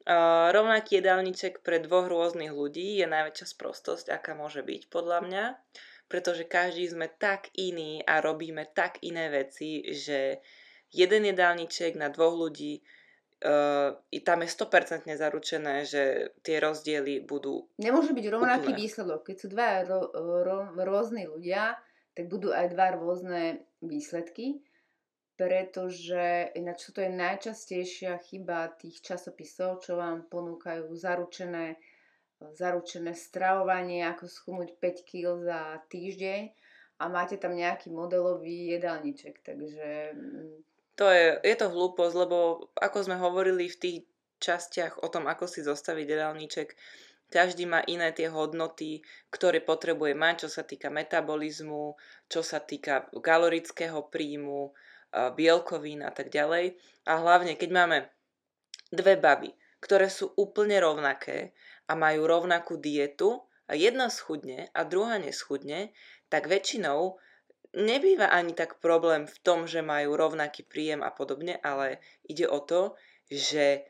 Uh, 0.04 0.52
rovnaký 0.52 1.00
jedálniček 1.00 1.64
pre 1.64 1.80
dvoch 1.80 2.12
rôznych 2.12 2.52
ľudí 2.52 3.00
je 3.00 3.08
najväčšia 3.08 3.46
sprostosť, 3.56 4.12
aká 4.12 4.36
môže 4.36 4.60
byť 4.60 4.92
podľa 4.92 5.18
mňa, 5.24 5.44
pretože 6.12 6.44
každý 6.44 6.92
sme 6.92 7.08
tak 7.08 7.48
iný 7.56 8.04
a 8.04 8.20
robíme 8.20 8.68
tak 8.76 9.00
iné 9.00 9.32
veci, 9.32 9.80
že 9.96 10.44
jeden 10.94 11.26
jedálniček 11.26 11.98
na 11.98 12.08
dvoch 12.08 12.38
ľudí, 12.38 12.80
uh, 13.44 13.92
i 14.14 14.18
tam 14.22 14.46
je 14.46 14.48
100% 14.48 15.10
zaručené, 15.18 15.84
že 15.84 16.32
tie 16.46 16.62
rozdiely 16.62 17.26
budú 17.26 17.66
Nemôže 17.76 18.14
byť 18.14 18.26
rovnaký 18.30 18.70
úplne. 18.72 18.80
výsledok. 18.80 19.20
Keď 19.26 19.36
sú 19.36 19.46
dva 19.50 19.82
ro, 19.84 20.00
ro, 20.46 20.58
rôzni 20.78 21.26
ľudia, 21.26 21.76
tak 22.14 22.30
budú 22.30 22.54
aj 22.54 22.70
dva 22.72 22.94
rôzne 22.94 23.66
výsledky, 23.82 24.62
pretože 25.34 26.54
ináč 26.54 26.94
to 26.94 27.02
je 27.02 27.10
najčastejšia 27.10 28.22
chyba 28.22 28.70
tých 28.78 29.02
časopisov, 29.02 29.82
čo 29.82 29.98
vám 29.98 30.30
ponúkajú 30.30 30.94
zaručené, 30.94 31.74
zaručené 32.54 33.18
stravovanie, 33.18 34.06
ako 34.06 34.30
schudnúť 34.30 34.78
5 34.78 35.10
kg 35.10 35.42
za 35.42 35.60
týždeň 35.90 36.54
a 37.02 37.04
máte 37.10 37.34
tam 37.34 37.58
nejaký 37.58 37.90
modelový 37.90 38.78
jedálniček, 38.78 39.42
takže 39.42 40.14
mm, 40.14 40.73
to 40.94 41.06
je, 41.10 41.38
je 41.42 41.54
to 41.58 41.70
hlúposť, 41.70 42.14
lebo 42.14 42.70
ako 42.78 42.98
sme 43.04 43.16
hovorili 43.18 43.66
v 43.70 43.80
tých 43.80 43.98
častiach 44.38 45.02
o 45.02 45.08
tom, 45.10 45.26
ako 45.26 45.46
si 45.50 45.64
zostaviť 45.64 46.06
jedálniček, 46.06 46.68
každý 47.32 47.66
má 47.66 47.82
iné 47.90 48.14
tie 48.14 48.30
hodnoty, 48.30 49.02
ktoré 49.32 49.58
potrebuje 49.58 50.14
mať, 50.14 50.46
čo 50.46 50.48
sa 50.54 50.62
týka 50.62 50.92
metabolizmu, 50.92 51.98
čo 52.30 52.40
sa 52.46 52.62
týka 52.62 53.10
kalorického 53.10 54.06
príjmu, 54.06 54.70
bielkovín 55.34 56.06
a 56.06 56.14
tak 56.14 56.30
ďalej. 56.30 56.78
A 57.10 57.12
hlavne, 57.18 57.58
keď 57.58 57.70
máme 57.74 57.98
dve 58.94 59.18
baby, 59.18 59.50
ktoré 59.82 60.06
sú 60.06 60.30
úplne 60.38 60.78
rovnaké 60.78 61.56
a 61.90 61.98
majú 61.98 62.28
rovnakú 62.28 62.78
dietu 62.78 63.42
a 63.66 63.74
jedna 63.74 64.12
schudne 64.12 64.70
a 64.70 64.86
druhá 64.86 65.18
neschudne, 65.18 65.90
tak 66.28 66.46
väčšinou 66.46 67.18
nebýva 67.74 68.30
ani 68.30 68.54
tak 68.54 68.78
problém 68.78 69.26
v 69.26 69.38
tom, 69.42 69.66
že 69.66 69.82
majú 69.82 70.14
rovnaký 70.14 70.62
príjem 70.64 71.02
a 71.02 71.10
podobne, 71.10 71.58
ale 71.60 71.98
ide 72.24 72.46
o 72.46 72.62
to, 72.62 72.94
že 73.28 73.84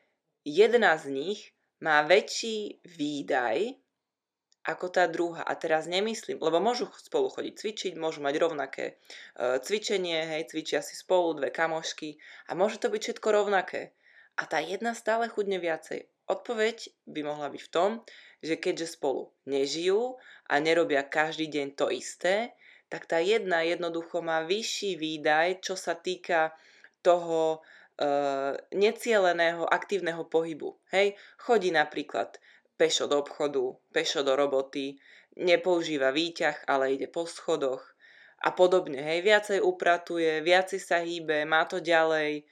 jedna 0.45 0.97
z 0.97 1.05
nich 1.13 1.41
má 1.85 2.01
väčší 2.05 2.81
výdaj 2.85 3.77
ako 4.65 4.87
tá 4.89 5.05
druhá. 5.05 5.45
A 5.45 5.53
teraz 5.61 5.85
nemyslím, 5.85 6.41
lebo 6.41 6.57
môžu 6.57 6.89
spolu 6.97 7.29
chodiť 7.29 7.55
cvičiť, 7.61 7.93
môžu 8.01 8.25
mať 8.25 8.35
rovnaké 8.41 8.85
e, 8.89 8.95
cvičenie, 9.61 10.25
hej, 10.25 10.49
cvičia 10.49 10.81
si 10.81 10.97
spolu 10.97 11.37
dve 11.37 11.53
kamošky 11.53 12.17
a 12.49 12.57
môže 12.57 12.81
to 12.81 12.89
byť 12.89 13.01
všetko 13.05 13.29
rovnaké. 13.29 13.93
A 14.41 14.49
tá 14.49 14.59
jedna 14.65 14.97
stále 14.97 15.29
chudne 15.29 15.61
viacej. 15.61 16.09
Odpoveď 16.25 16.89
by 17.05 17.21
mohla 17.21 17.53
byť 17.53 17.61
v 17.61 17.71
tom, 17.71 17.91
že 18.41 18.57
keďže 18.57 18.97
spolu 18.97 19.37
nežijú 19.45 20.17
a 20.49 20.55
nerobia 20.57 21.05
každý 21.05 21.53
deň 21.53 21.77
to 21.77 21.93
isté, 21.93 22.57
tak 22.89 23.09
tá 23.11 23.19
jedna 23.19 23.65
jednoducho 23.65 24.21
má 24.21 24.45
vyšší 24.45 24.97
výdaj, 25.01 25.65
čo 25.65 25.75
sa 25.75 25.97
týka 25.99 26.55
toho 27.05 27.59
e, 27.59 28.09
necieleného 28.73 29.67
aktívneho 29.67 30.25
pohybu. 30.29 30.77
Hej, 30.95 31.19
chodí 31.37 31.75
napríklad 31.75 32.39
pešo 32.75 33.07
do 33.07 33.21
obchodu, 33.23 33.77
pešo 33.93 34.23
do 34.23 34.35
roboty, 34.35 34.97
nepoužíva 35.37 36.15
výťah, 36.15 36.67
ale 36.71 36.95
ide 36.95 37.11
po 37.11 37.27
schodoch 37.27 37.83
a 38.43 38.51
podobne. 38.55 39.03
Hej, 39.03 39.25
viacej 39.25 39.59
upratuje, 39.63 40.43
viacej 40.43 40.81
sa 40.81 41.03
hýbe, 41.03 41.43
má 41.49 41.67
to 41.67 41.81
ďalej 41.83 42.47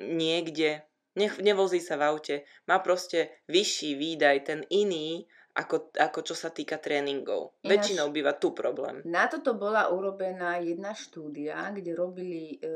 niekde, 0.00 0.82
ne, 1.14 1.28
nevozí 1.38 1.78
sa 1.78 1.94
v 2.00 2.02
aute, 2.10 2.36
má 2.66 2.82
proste 2.82 3.44
vyšší 3.46 3.94
výdaj, 3.94 4.36
ten 4.46 4.60
iný 4.70 5.28
ako, 5.54 5.94
ako 5.94 6.20
čo 6.26 6.34
sa 6.34 6.50
týka 6.50 6.82
tréningov. 6.82 7.54
Ináč, 7.62 7.94
Väčšinou 7.94 8.10
býva 8.10 8.34
tu 8.34 8.50
problém. 8.50 9.00
Na 9.06 9.30
toto 9.30 9.54
bola 9.54 9.86
urobená 9.94 10.58
jedna 10.58 10.92
štúdia, 10.92 11.70
kde 11.70 11.94
robili 11.94 12.58
e, 12.58 12.68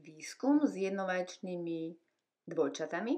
výskum 0.00 0.64
s 0.64 0.72
jednovaječnými 0.72 1.80
dvojčatami. 2.48 3.14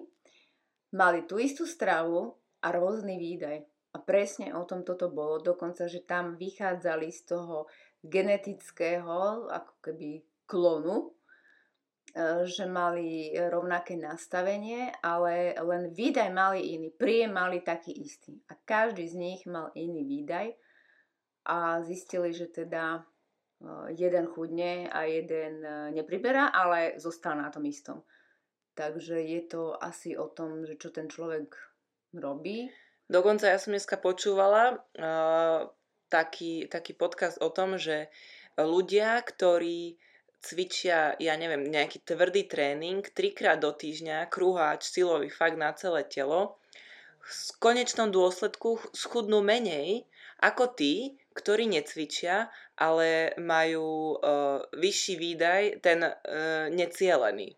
Mali 0.99 1.21
tú 1.25 1.39
istú 1.39 1.65
stravu 1.65 2.35
a 2.63 2.69
rôzny 2.75 3.15
výdaj. 3.15 3.63
A 3.95 4.03
presne 4.03 4.53
o 4.53 4.67
tom 4.69 4.85
toto 4.85 5.09
bolo. 5.09 5.41
Dokonca, 5.41 5.89
že 5.89 6.05
tam 6.05 6.37
vychádzali 6.37 7.09
z 7.09 7.21
toho 7.33 7.71
genetického 8.05 9.49
ako 9.49 9.73
keby 9.81 10.21
klonu 10.45 11.16
že 12.49 12.65
mali 12.65 13.37
rovnaké 13.37 13.93
nastavenie, 14.01 14.89
ale 15.05 15.53
len 15.53 15.93
výdaj 15.93 16.33
mali 16.33 16.73
iný, 16.73 16.89
príjem 16.89 17.37
mali 17.37 17.61
taký 17.61 17.93
istý. 17.93 18.41
A 18.49 18.57
každý 18.57 19.05
z 19.05 19.15
nich 19.21 19.41
mal 19.45 19.69
iný 19.77 20.01
výdaj 20.01 20.57
a 21.45 21.85
zistili, 21.85 22.33
že 22.33 22.49
teda 22.49 22.99
e, 22.99 23.01
jeden 24.01 24.33
chudne 24.33 24.89
a 24.89 25.05
jeden 25.05 25.61
e, 25.61 25.93
nepriberá, 25.93 26.49
ale 26.57 26.97
zostal 26.97 27.37
na 27.37 27.53
tom 27.53 27.69
istom. 27.69 28.01
Takže 28.73 29.21
je 29.21 29.41
to 29.45 29.77
asi 29.77 30.17
o 30.17 30.33
tom, 30.33 30.65
že 30.65 30.81
čo 30.81 30.89
ten 30.89 31.13
človek 31.13 31.53
robí. 32.17 32.73
Dokonca 33.13 33.53
ja 33.53 33.61
som 33.61 33.73
dneska 33.73 33.97
počúvala 33.97 34.77
uh, 34.77 35.71
taký, 36.13 36.69
taký 36.69 36.93
podcast 36.93 37.41
o 37.41 37.49
tom, 37.49 37.81
že 37.81 38.13
ľudia, 38.59 39.23
ktorí 39.23 39.97
cvičia, 40.41 41.19
ja 41.19 41.35
neviem, 41.35 41.67
nejaký 41.67 42.05
tvrdý 42.07 42.47
tréning, 42.47 43.03
trikrát 43.11 43.59
do 43.59 43.73
týždňa, 43.75 44.31
kruháč, 44.31 44.87
silový 44.87 45.33
fakt 45.33 45.59
na 45.59 45.75
celé 45.75 46.07
telo, 46.07 46.59
v 47.27 47.51
konečnom 47.59 48.15
dôsledku 48.15 48.79
schudnú 48.95 49.43
menej 49.43 50.07
ako 50.39 50.79
tí, 50.79 51.19
ktorí 51.35 51.67
necvičia, 51.67 52.49
ale 52.79 53.35
majú 53.41 54.21
uh, 54.21 54.63
vyšší 54.73 55.15
výdaj, 55.17 55.63
ten 55.83 56.05
uh, 56.07 56.69
necielený. 56.71 57.57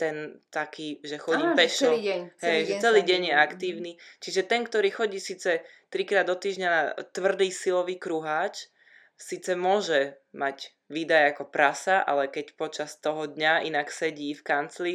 Ten 0.00 0.40
taký, 0.48 0.96
že 1.04 1.20
chodím 1.20 1.52
Áno, 1.52 1.58
pešo. 1.60 1.92
Celý 1.92 2.00
deň. 2.08 2.20
Celý, 2.40 2.48
hej, 2.48 2.62
deň, 2.64 2.78
celý 2.80 3.00
deň 3.04 3.20
je 3.20 3.34
aktívny. 3.36 3.92
Čiže 4.16 4.48
ten, 4.48 4.64
ktorý 4.64 4.88
chodí 4.88 5.20
síce 5.20 5.60
trikrát 5.92 6.24
do 6.24 6.40
týždňa 6.40 6.68
na 6.72 6.82
tvrdý 7.12 7.52
silový 7.52 8.00
kruháč, 8.00 8.72
síce 9.20 9.52
môže 9.52 10.16
mať 10.32 10.72
výdaj 10.90 11.38
ako 11.38 11.48
prasa, 11.48 12.02
ale 12.02 12.26
keď 12.26 12.58
počas 12.58 12.98
toho 12.98 13.30
dňa 13.30 13.64
inak 13.64 13.88
sedí 13.88 14.34
v 14.34 14.42
kancli 14.42 14.94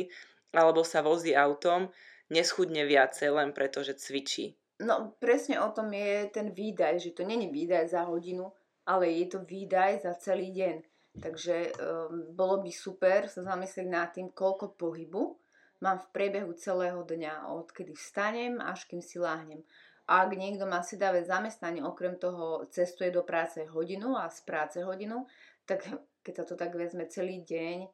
alebo 0.51 0.83
sa 0.83 1.03
vozí 1.03 1.35
autom, 1.35 1.91
neschudne 2.31 2.83
viacej 2.83 3.31
len 3.31 3.49
preto, 3.51 3.83
že 3.83 3.95
cvičí. 3.95 4.55
No 4.83 5.15
presne 5.19 5.59
o 5.63 5.71
tom 5.71 5.91
je 5.95 6.27
ten 6.31 6.51
výdaj, 6.51 6.99
že 6.99 7.15
to 7.15 7.23
není 7.23 7.47
výdaj 7.47 7.95
za 7.95 8.03
hodinu, 8.03 8.51
ale 8.83 9.07
je 9.07 9.31
to 9.31 9.39
výdaj 9.47 10.03
za 10.03 10.13
celý 10.19 10.51
deň. 10.51 10.75
Takže 11.15 11.55
um, 11.71 12.35
bolo 12.35 12.59
by 12.59 12.71
super 12.75 13.31
sa 13.31 13.39
zamyslieť 13.39 13.87
nad 13.87 14.11
tým, 14.11 14.35
koľko 14.35 14.75
pohybu 14.75 15.39
mám 15.79 16.03
v 16.03 16.11
priebehu 16.11 16.51
celého 16.59 16.99
dňa, 17.07 17.55
odkedy 17.55 17.95
vstanem 17.95 18.59
až 18.59 18.83
kým 18.83 18.99
si 18.99 19.15
láhnem. 19.15 19.63
Ak 20.05 20.29
niekto 20.37 20.69
má 20.69 20.85
sedavé 20.85 21.25
zamestnanie, 21.25 21.81
okrem 21.81 22.19
toho 22.21 22.67
cestuje 22.69 23.09
do 23.09 23.25
práce 23.25 23.65
hodinu 23.65 24.13
a 24.13 24.29
z 24.29 24.43
práce 24.45 24.77
hodinu, 24.83 25.25
tak 25.65 25.85
keď 26.25 26.33
sa 26.41 26.45
to 26.45 26.55
tak 26.57 26.73
vezme 26.73 27.05
celý 27.05 27.45
deň, 27.45 27.85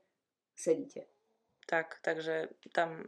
sedíte. 0.55 1.07
Tak, 1.67 1.99
takže 2.03 2.51
tam 2.71 3.07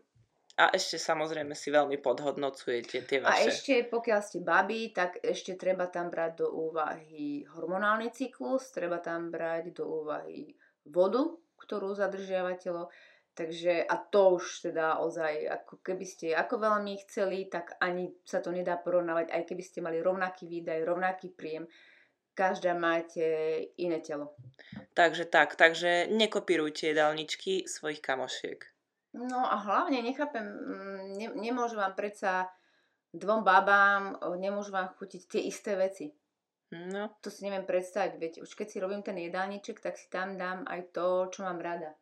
a 0.53 0.69
ešte 0.69 1.01
samozrejme 1.01 1.57
si 1.57 1.73
veľmi 1.73 1.97
podhodnocujete 1.97 3.09
tie 3.09 3.17
vaše... 3.25 3.33
A 3.33 3.49
ešte, 3.49 3.89
pokiaľ 3.89 4.19
ste 4.21 4.39
babi, 4.45 4.93
tak 4.93 5.17
ešte 5.25 5.57
treba 5.57 5.89
tam 5.89 6.13
brať 6.13 6.45
do 6.45 6.47
úvahy 6.69 7.41
hormonálny 7.57 8.13
cyklus, 8.13 8.69
treba 8.69 9.01
tam 9.01 9.33
brať 9.33 9.73
do 9.73 10.05
úvahy 10.05 10.53
vodu, 10.85 11.25
ktorú 11.57 11.97
zadržiava 11.97 12.53
telo. 12.61 12.93
Takže, 13.33 13.81
a 13.81 13.97
to 13.97 14.37
už 14.37 14.69
teda 14.69 15.01
ozaj, 15.01 15.41
ako 15.49 15.81
keby 15.81 16.05
ste 16.05 16.37
ako 16.37 16.61
veľmi 16.61 17.01
chceli, 17.01 17.49
tak 17.49 17.73
ani 17.81 18.13
sa 18.21 18.37
to 18.37 18.53
nedá 18.53 18.77
porovnávať, 18.77 19.33
aj 19.33 19.49
keby 19.49 19.63
ste 19.65 19.81
mali 19.81 20.05
rovnaký 20.05 20.45
výdaj, 20.45 20.85
rovnaký 20.85 21.33
príjem. 21.33 21.65
Každá 22.33 22.73
máte 22.73 23.21
iné 23.77 24.01
telo. 24.01 24.33
Takže 24.97 25.25
tak, 25.25 25.53
takže 25.55 26.09
nekopírujte 26.09 26.89
jedálničky 26.89 27.69
svojich 27.69 28.01
kamošiek. 28.01 28.65
No 29.13 29.45
a 29.45 29.61
hlavne 29.61 30.01
nechápem, 30.01 30.41
mm, 30.41 31.01
ne, 31.21 31.27
nemôžu 31.37 31.77
vám 31.77 31.93
predsa 31.93 32.49
dvom 33.13 33.45
babám, 33.45 34.17
nemôžu 34.41 34.73
vám 34.73 34.89
chutiť 34.97 35.21
tie 35.29 35.41
isté 35.45 35.77
veci. 35.77 36.09
No. 36.73 37.13
To 37.21 37.29
si 37.29 37.45
neviem 37.45 37.69
predstaviť, 37.69 38.13
veď 38.17 38.33
už 38.41 38.49
keď 38.57 38.67
si 38.73 38.81
robím 38.81 39.05
ten 39.05 39.13
jedálniček, 39.21 39.77
tak 39.77 39.93
si 39.93 40.09
tam 40.09 40.33
dám 40.41 40.65
aj 40.65 40.89
to, 40.89 41.29
čo 41.29 41.45
mám 41.45 41.61
rada. 41.61 41.93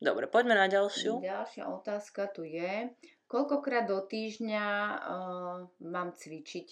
Dobre, 0.00 0.24
poďme 0.24 0.56
na 0.56 0.64
ďalšiu. 0.72 1.20
Ďalšia 1.20 1.68
otázka 1.68 2.32
tu 2.32 2.48
je, 2.48 2.88
koľkokrát 3.28 3.84
do 3.84 4.00
týždňa 4.00 4.64
uh, 4.64 5.68
mám 5.84 6.16
cvičiť 6.16 6.68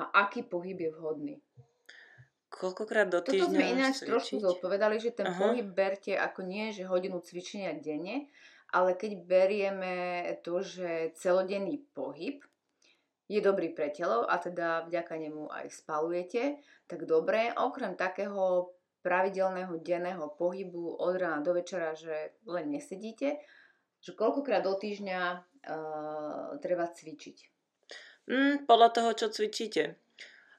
a 0.00 0.24
aký 0.24 0.48
pohyb 0.48 0.80
je 0.80 0.90
vhodný? 0.96 1.36
Koľkokrát 2.50 3.06
do 3.06 3.22
týždňa 3.22 3.46
Toto 3.46 3.54
sme 3.54 3.72
ináč 3.72 3.96
trošku 4.02 4.36
zodpovedali, 4.42 4.98
že 4.98 5.14
ten 5.14 5.30
Aha. 5.30 5.38
pohyb 5.38 5.70
berte 5.70 6.18
ako 6.18 6.42
nie, 6.42 6.74
že 6.74 6.84
hodinu 6.84 7.22
cvičenia 7.22 7.78
denne, 7.78 8.26
ale 8.74 8.98
keď 8.98 9.22
berieme 9.22 9.94
to, 10.42 10.60
že 10.60 11.14
celodenný 11.14 11.82
pohyb 11.94 12.42
je 13.30 13.38
dobrý 13.38 13.70
pre 13.70 13.94
telo 13.94 14.26
a 14.26 14.34
teda 14.42 14.90
vďaka 14.90 15.14
nemu 15.14 15.46
aj 15.46 15.66
spalujete, 15.70 16.58
tak 16.90 17.06
dobre, 17.06 17.54
okrem 17.54 17.94
takého 17.94 18.74
pravidelného 19.00 19.78
denného 19.80 20.34
pohybu 20.34 20.98
od 20.98 21.14
rána 21.16 21.40
do 21.40 21.54
večera, 21.54 21.94
že 21.94 22.34
len 22.44 22.74
nesedíte, 22.74 23.38
že 24.02 24.10
koľkokrát 24.12 24.66
do 24.66 24.74
týždňa 24.76 25.20
uh, 25.22 26.58
treba 26.60 26.90
cvičiť? 26.90 27.36
Mm, 28.28 28.68
podľa 28.68 28.88
toho, 28.92 29.10
čo 29.16 29.26
cvičíte. 29.32 29.96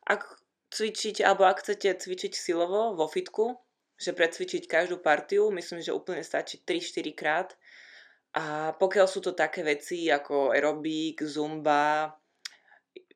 Ak 0.08 0.41
cvičíte, 0.72 1.22
alebo 1.28 1.46
ak 1.46 1.62
chcete 1.62 2.00
cvičiť 2.00 2.34
silovo 2.34 2.96
vo 2.96 3.06
fitku, 3.12 3.60
že 4.00 4.16
precvičiť 4.16 4.66
každú 4.66 5.04
partiu, 5.04 5.52
myslím, 5.54 5.84
že 5.84 5.94
úplne 5.94 6.26
stačí 6.26 6.64
3-4 6.64 7.12
krát, 7.14 7.50
a 8.32 8.72
pokiaľ 8.72 9.08
sú 9.12 9.20
to 9.20 9.36
také 9.36 9.60
veci 9.60 10.08
ako 10.08 10.56
aerobík, 10.56 11.20
zumba, 11.28 12.16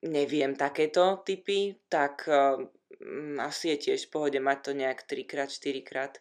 neviem, 0.03 0.51
takéto 0.59 1.23
typy, 1.23 1.79
tak 1.87 2.27
um, 2.27 2.67
asi 3.39 3.71
je 3.73 3.77
tiež 3.89 4.07
v 4.07 4.11
pohode 4.11 4.39
mať 4.43 4.57
to 4.59 4.71
nejak 4.75 5.07
3 5.07 5.47
x 5.47 5.63
4 5.63 5.87
krát. 5.87 6.13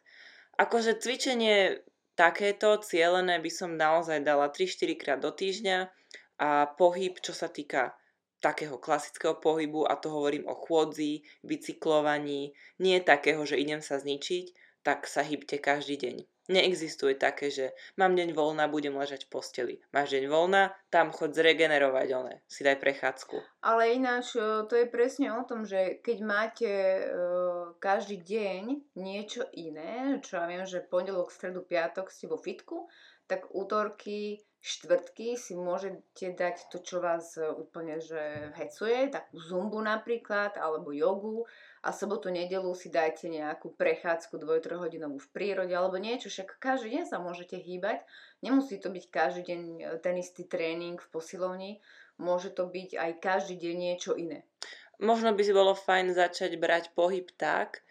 Akože 0.54 1.02
cvičenie 1.02 1.82
takéto 2.14 2.78
cieľené 2.78 3.42
by 3.42 3.50
som 3.50 3.74
naozaj 3.74 4.22
dala 4.22 4.46
3-4 4.46 4.94
krát 4.94 5.18
do 5.18 5.34
týždňa 5.34 5.90
a 6.38 6.70
pohyb, 6.78 7.18
čo 7.18 7.34
sa 7.34 7.50
týka 7.50 7.98
takého 8.44 8.76
klasického 8.76 9.40
pohybu, 9.40 9.88
a 9.88 9.96
to 9.96 10.12
hovorím 10.12 10.44
o 10.44 10.52
chôdzi, 10.52 11.24
bicyklovaní, 11.40 12.52
nie 12.76 13.00
takého, 13.00 13.40
že 13.48 13.56
idem 13.56 13.80
sa 13.80 13.96
zničiť, 13.96 14.52
tak 14.84 15.08
sa 15.08 15.24
hybte 15.24 15.56
každý 15.56 15.96
deň. 15.96 16.16
Neexistuje 16.44 17.16
také, 17.16 17.48
že 17.48 17.72
mám 17.96 18.12
deň 18.12 18.36
voľna, 18.36 18.68
budem 18.68 18.92
ležať 18.92 19.24
v 19.24 19.32
posteli. 19.32 19.74
Máš 19.96 20.12
deň 20.12 20.28
voľna, 20.28 20.76
tam 20.92 21.08
chod 21.08 21.32
zregenerovať 21.32 22.08
one, 22.12 22.34
si 22.44 22.60
daj 22.60 22.84
prechádzku. 22.84 23.64
Ale 23.64 23.96
ináč 23.96 24.36
e, 24.36 24.68
to 24.68 24.76
je 24.76 24.84
presne 24.84 25.32
o 25.32 25.40
tom, 25.48 25.64
že 25.64 26.04
keď 26.04 26.18
máte 26.20 26.68
uh, 26.68 27.72
každý 27.80 28.20
deň 28.20 28.92
niečo 29.00 29.48
iné, 29.56 30.20
čo 30.20 30.36
ja 30.36 30.44
viem, 30.44 30.68
že 30.68 30.84
pondelok, 30.84 31.32
stredu, 31.32 31.64
piatok 31.64 32.12
ste 32.12 32.28
vo 32.28 32.36
fitku, 32.36 32.92
tak 33.24 33.48
útorky, 33.56 34.44
štvrtky 34.64 35.36
si 35.36 35.52
môžete 35.52 36.32
dať 36.32 36.72
to, 36.72 36.80
čo 36.80 37.04
vás 37.04 37.36
e, 37.36 37.44
úplne 37.44 38.00
že 38.00 38.48
hecuje, 38.56 39.12
takú 39.12 39.36
zumbu 39.36 39.76
napríklad, 39.84 40.56
alebo 40.56 40.88
jogu, 40.88 41.44
a 41.84 41.92
sobotu, 41.92 42.32
nedelu 42.32 42.72
si 42.72 42.88
dajte 42.88 43.28
nejakú 43.28 43.76
prechádzku 43.76 44.40
2-3 44.40 44.80
hodinovú 44.80 45.20
v 45.20 45.28
prírode 45.36 45.76
alebo 45.76 46.00
niečo, 46.00 46.32
však 46.32 46.56
každý 46.56 46.96
deň 46.96 47.04
sa 47.04 47.20
môžete 47.20 47.60
hýbať. 47.60 48.00
Nemusí 48.40 48.80
to 48.80 48.88
byť 48.88 49.04
každý 49.12 49.42
deň 49.52 49.60
e, 49.60 49.82
ten 50.00 50.16
istý 50.16 50.48
tréning 50.48 50.96
v 50.96 51.12
posilovni, 51.12 51.84
môže 52.16 52.48
to 52.48 52.64
byť 52.64 52.96
aj 52.96 53.10
každý 53.20 53.60
deň 53.60 53.76
niečo 53.76 54.16
iné. 54.16 54.48
Možno 54.96 55.36
by 55.36 55.42
si 55.44 55.52
bolo 55.52 55.76
fajn 55.76 56.16
začať 56.16 56.56
brať 56.56 56.96
pohyb 56.96 57.28
tak, 57.36 57.84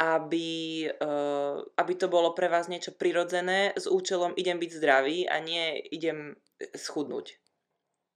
aby, 0.00 0.88
uh, 0.88 1.60
aby 1.76 1.92
to 1.92 2.08
bolo 2.08 2.32
pre 2.32 2.48
vás 2.48 2.72
niečo 2.72 2.96
prirodzené 2.96 3.76
s 3.76 3.84
účelom 3.84 4.32
idem 4.32 4.56
byť 4.56 4.70
zdravý 4.72 5.28
a 5.28 5.36
nie 5.44 5.76
idem 5.92 6.40
schudnúť. 6.72 7.36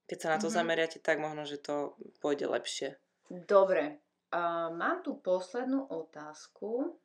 Keď 0.09 0.19
sa 0.21 0.33
na 0.33 0.39
to 0.41 0.49
mm-hmm. 0.49 0.57
zameriate, 0.57 0.99
tak 1.05 1.21
možno, 1.21 1.45
že 1.45 1.61
to 1.61 1.93
pôjde 2.25 2.49
lepšie. 2.49 2.97
Dobre, 3.29 4.05
a 4.35 4.73
mám 4.73 5.05
tu 5.05 5.21
poslednú 5.21 5.87
otázku. 5.87 6.99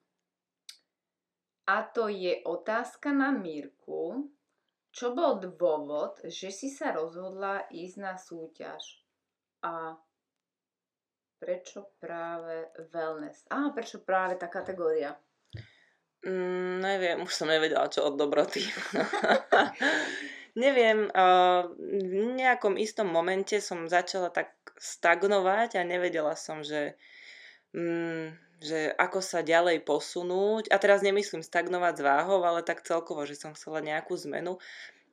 A 1.69 1.85
to 1.85 2.09
je 2.09 2.41
otázka 2.47 3.13
na 3.13 3.29
Mírku. 3.29 4.33
Čo 4.89 5.13
bol 5.13 5.37
dôvod, 5.37 6.17
že 6.25 6.49
si 6.49 6.73
sa 6.73 6.89
rozhodla 6.89 7.69
ísť 7.69 7.95
na 8.01 8.17
súťaž? 8.17 9.05
A 9.61 9.93
prečo 11.39 11.95
práve 11.97 12.69
wellness? 12.91 13.47
Á, 13.47 13.71
prečo 13.71 14.03
práve 14.03 14.35
tá 14.35 14.51
kategória? 14.51 15.15
Mm, 16.27 16.83
neviem, 16.83 17.17
už 17.23 17.31
som 17.31 17.47
nevedela, 17.47 17.87
čo 17.87 18.03
od 18.03 18.19
dobroty. 18.19 18.59
neviem, 20.63 21.07
uh, 21.15 21.71
v 21.79 22.35
nejakom 22.35 22.75
istom 22.75 23.07
momente 23.07 23.63
som 23.63 23.87
začala 23.87 24.27
tak 24.27 24.51
stagnovať 24.75 25.79
a 25.79 25.87
nevedela 25.87 26.35
som, 26.35 26.59
že 26.59 26.99
mm, 27.71 28.49
že 28.59 28.91
ako 28.99 29.23
sa 29.23 29.39
ďalej 29.39 29.87
posunúť. 29.87 30.67
A 30.69 30.75
teraz 30.77 30.99
nemyslím 30.99 31.41
stagnovať 31.41 31.93
s 31.99 32.05
váhou, 32.05 32.43
ale 32.43 32.61
tak 32.61 32.83
celkovo, 32.83 33.23
že 33.23 33.39
som 33.39 33.55
chcela 33.55 33.79
nejakú 33.79 34.19
zmenu. 34.27 34.59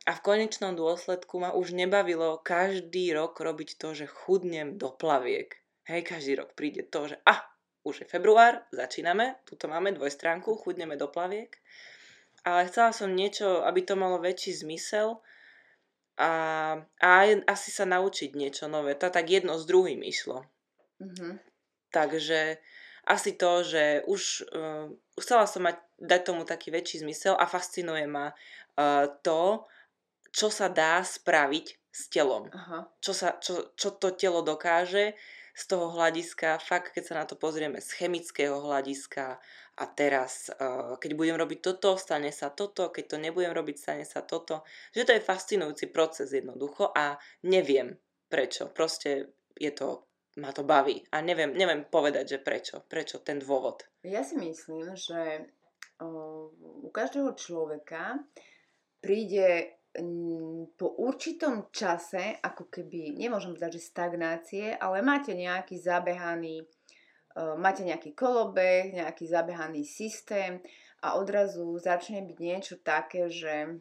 A 0.06 0.14
v 0.14 0.22
konečnom 0.22 0.74
dôsledku 0.74 1.42
ma 1.42 1.50
už 1.54 1.74
nebavilo 1.74 2.38
každý 2.38 3.10
rok 3.14 3.38
robiť 3.38 3.78
to, 3.78 3.94
že 3.94 4.10
chudnem 4.10 4.78
do 4.78 4.90
plaviek. 4.90 5.58
Hej, 5.86 6.02
každý 6.02 6.34
rok 6.34 6.50
príde 6.58 6.82
to, 6.82 7.06
že 7.06 7.16
a, 7.22 7.38
ah, 7.38 7.40
už 7.86 8.02
je 8.02 8.06
február, 8.10 8.66
začíname, 8.74 9.38
tuto 9.46 9.70
máme 9.70 9.94
dvojstránku, 9.94 10.58
chudneme 10.58 10.98
do 10.98 11.06
plaviek. 11.06 11.54
Ale 12.42 12.66
chcela 12.66 12.90
som 12.90 13.14
niečo, 13.14 13.62
aby 13.62 13.86
to 13.86 13.94
malo 13.94 14.18
väčší 14.18 14.66
zmysel 14.66 15.22
a, 16.18 16.30
a 16.98 17.08
aj 17.22 17.46
asi 17.46 17.70
sa 17.70 17.86
naučiť 17.86 18.34
niečo 18.34 18.66
nové. 18.66 18.98
To 18.98 19.10
tak 19.10 19.30
jedno 19.30 19.54
s 19.54 19.66
druhým 19.66 20.02
išlo. 20.02 20.46
Mm-hmm. 20.98 21.32
Takže 21.94 22.58
asi 23.06 23.30
to, 23.38 23.62
že 23.62 24.02
už 24.10 24.22
uh, 24.50 24.90
chcela 25.22 25.46
som 25.46 25.62
mať, 25.62 25.78
dať 26.02 26.20
tomu 26.26 26.42
taký 26.42 26.74
väčší 26.74 27.06
zmysel 27.06 27.38
a 27.38 27.46
fascinuje 27.46 28.10
ma 28.10 28.34
uh, 28.34 29.06
to, 29.22 29.70
čo 30.34 30.50
sa 30.50 30.66
dá 30.66 30.98
spraviť 31.06 31.66
s 31.94 32.02
telom. 32.10 32.50
Aha. 32.50 32.90
Čo, 32.98 33.12
sa, 33.14 33.38
čo, 33.38 33.72
čo 33.78 33.94
to 33.94 34.12
telo 34.18 34.42
dokáže 34.42 35.14
z 35.56 35.64
toho 35.64 35.88
hľadiska, 35.96 36.60
fakt 36.60 36.92
keď 36.92 37.02
sa 37.08 37.14
na 37.16 37.24
to 37.24 37.40
pozrieme 37.40 37.80
z 37.80 37.88
chemického 37.96 38.60
hľadiska 38.60 39.40
a 39.80 39.84
teraz, 39.88 40.52
uh, 40.52 41.00
keď 41.00 41.16
budem 41.16 41.36
robiť 41.40 41.64
toto, 41.64 41.96
stane 41.96 42.28
sa 42.28 42.52
toto, 42.52 42.92
keď 42.92 43.04
to 43.08 43.16
nebudem 43.16 43.56
robiť, 43.56 43.76
stane 43.80 44.04
sa 44.04 44.20
toto. 44.20 44.68
Že 44.92 45.02
to 45.08 45.12
je 45.16 45.24
fascinujúci 45.24 45.88
proces 45.88 46.28
jednoducho 46.28 46.92
a 46.92 47.16
neviem 47.48 47.96
prečo. 48.28 48.68
Proste 48.68 49.32
je 49.56 49.72
to 49.72 50.04
ma 50.36 50.52
to 50.52 50.68
baví. 50.68 51.00
A 51.16 51.24
neviem, 51.24 51.56
neviem 51.56 51.88
povedať, 51.88 52.36
že 52.36 52.44
prečo. 52.44 52.84
Prečo 52.84 53.24
ten 53.24 53.40
dôvod. 53.40 53.88
Ja 54.04 54.20
si 54.20 54.36
myslím, 54.36 54.92
že 54.92 55.48
o, 56.00 56.52
u 56.84 56.88
každého 56.92 57.32
človeka 57.32 58.20
príde 59.00 59.80
po 60.76 60.86
určitom 61.00 61.72
čase, 61.72 62.36
ako 62.42 62.68
keby, 62.68 63.16
nemôžem 63.16 63.56
povedať, 63.56 63.80
že 63.80 63.88
stagnácie, 63.88 64.64
ale 64.76 65.00
máte 65.00 65.32
nejaký 65.32 65.80
zabehaný, 65.80 66.64
uh, 67.36 67.56
máte 67.56 67.80
nejaký 67.80 68.12
kolobeh, 68.12 68.92
nejaký 68.92 69.24
zabehaný 69.24 69.88
systém 69.88 70.60
a 71.04 71.16
odrazu 71.16 71.76
začne 71.78 72.24
byť 72.24 72.38
niečo 72.40 72.74
také, 72.80 73.28
že 73.28 73.78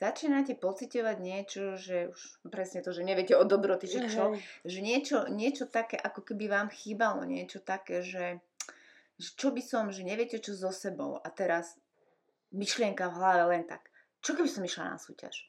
začínate 0.00 0.56
pocitovať 0.56 1.16
niečo, 1.20 1.76
že 1.76 2.08
už 2.10 2.20
presne 2.48 2.80
to, 2.80 2.90
že 2.90 3.04
neviete 3.04 3.36
o 3.36 3.44
dobroty, 3.44 3.86
že 3.86 4.08
čo, 4.08 4.34
že 4.64 4.80
niečo, 4.80 5.28
niečo 5.28 5.68
také, 5.68 6.00
ako 6.00 6.24
keby 6.24 6.48
vám 6.48 6.68
chýbalo, 6.72 7.22
niečo 7.28 7.60
také, 7.60 8.00
že, 8.00 8.40
že 9.20 9.30
čo 9.36 9.52
by 9.52 9.62
som, 9.62 9.92
že 9.92 10.02
neviete 10.02 10.40
čo 10.40 10.56
so 10.56 10.72
sebou. 10.72 11.20
A 11.20 11.28
teraz 11.28 11.76
myšlienka 12.50 13.12
v 13.12 13.16
hlave 13.22 13.42
len 13.54 13.62
tak, 13.68 13.86
čo 14.24 14.32
keby 14.32 14.48
som 14.48 14.64
išla 14.64 14.96
na 14.96 14.98
súťaž? 14.98 15.46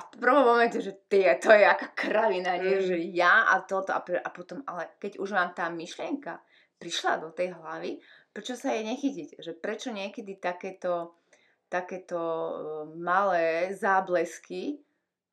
A 0.00 0.08
v 0.08 0.16
prvom 0.16 0.56
momente, 0.56 0.80
že 0.80 0.96
ty, 1.12 1.28
to 1.36 1.52
je 1.52 1.60
aká 1.60 1.92
kravina, 1.92 2.56
mm. 2.56 2.60
nie, 2.64 2.76
že 2.80 2.96
ja 3.12 3.52
a 3.52 3.60
toto 3.60 3.92
a, 3.92 4.00
a 4.00 4.28
potom, 4.32 4.64
ale 4.64 4.96
keď 4.96 5.20
už 5.20 5.36
vám 5.36 5.52
tá 5.52 5.68
myšlienka 5.68 6.40
prišla 6.80 7.20
do 7.20 7.28
tej 7.36 7.52
hlavy, 7.52 8.00
prečo 8.32 8.56
sa 8.56 8.72
jej 8.72 8.80
nechytíte? 8.80 9.36
Že 9.44 9.60
prečo 9.60 9.92
niekedy 9.92 10.40
takéto, 10.40 11.20
takéto 11.68 12.16
e, 12.16 12.52
malé 12.96 13.76
záblesky, 13.76 14.80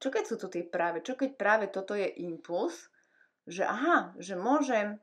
čo 0.03 0.11
keď 0.11 0.23
sú 0.27 0.35
to 0.35 0.51
tie 0.51 0.67
práve, 0.67 0.99
čo 0.99 1.15
keď 1.15 1.39
práve 1.39 1.65
toto 1.71 1.95
je 1.95 2.11
impuls, 2.27 2.91
že 3.47 3.63
aha, 3.63 4.11
že 4.19 4.35
môžem 4.35 4.99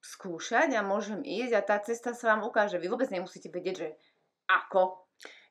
skúšať 0.00 0.72
a 0.72 0.80
môžem 0.80 1.20
ísť 1.20 1.52
a 1.52 1.62
tá 1.62 1.76
cesta 1.84 2.16
sa 2.16 2.32
vám 2.32 2.48
ukáže. 2.48 2.80
Vy 2.80 2.88
vôbec 2.88 3.12
nemusíte 3.12 3.52
vedieť, 3.52 3.76
že 3.76 3.88
ako, 4.48 5.01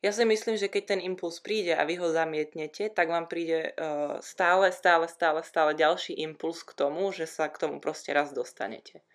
ja 0.02 0.10
si 0.10 0.26
myslím, 0.26 0.58
že 0.58 0.66
keď 0.66 0.98
ten 0.98 1.02
impuls 1.06 1.38
príde 1.38 1.78
a 1.78 1.86
vy 1.86 2.02
ho 2.02 2.10
zamietnete, 2.10 2.90
tak 2.90 3.14
vám 3.14 3.30
príde 3.30 3.78
uh, 3.78 4.18
stále, 4.26 4.74
stále, 4.74 5.06
stále, 5.06 5.46
stále 5.46 5.78
ďalší 5.78 6.18
impuls 6.26 6.66
k 6.66 6.74
tomu, 6.74 7.14
že 7.14 7.30
sa 7.30 7.46
k 7.46 7.62
tomu 7.62 7.78
proste 7.78 8.10
raz 8.10 8.34
dostanete. 8.34 9.06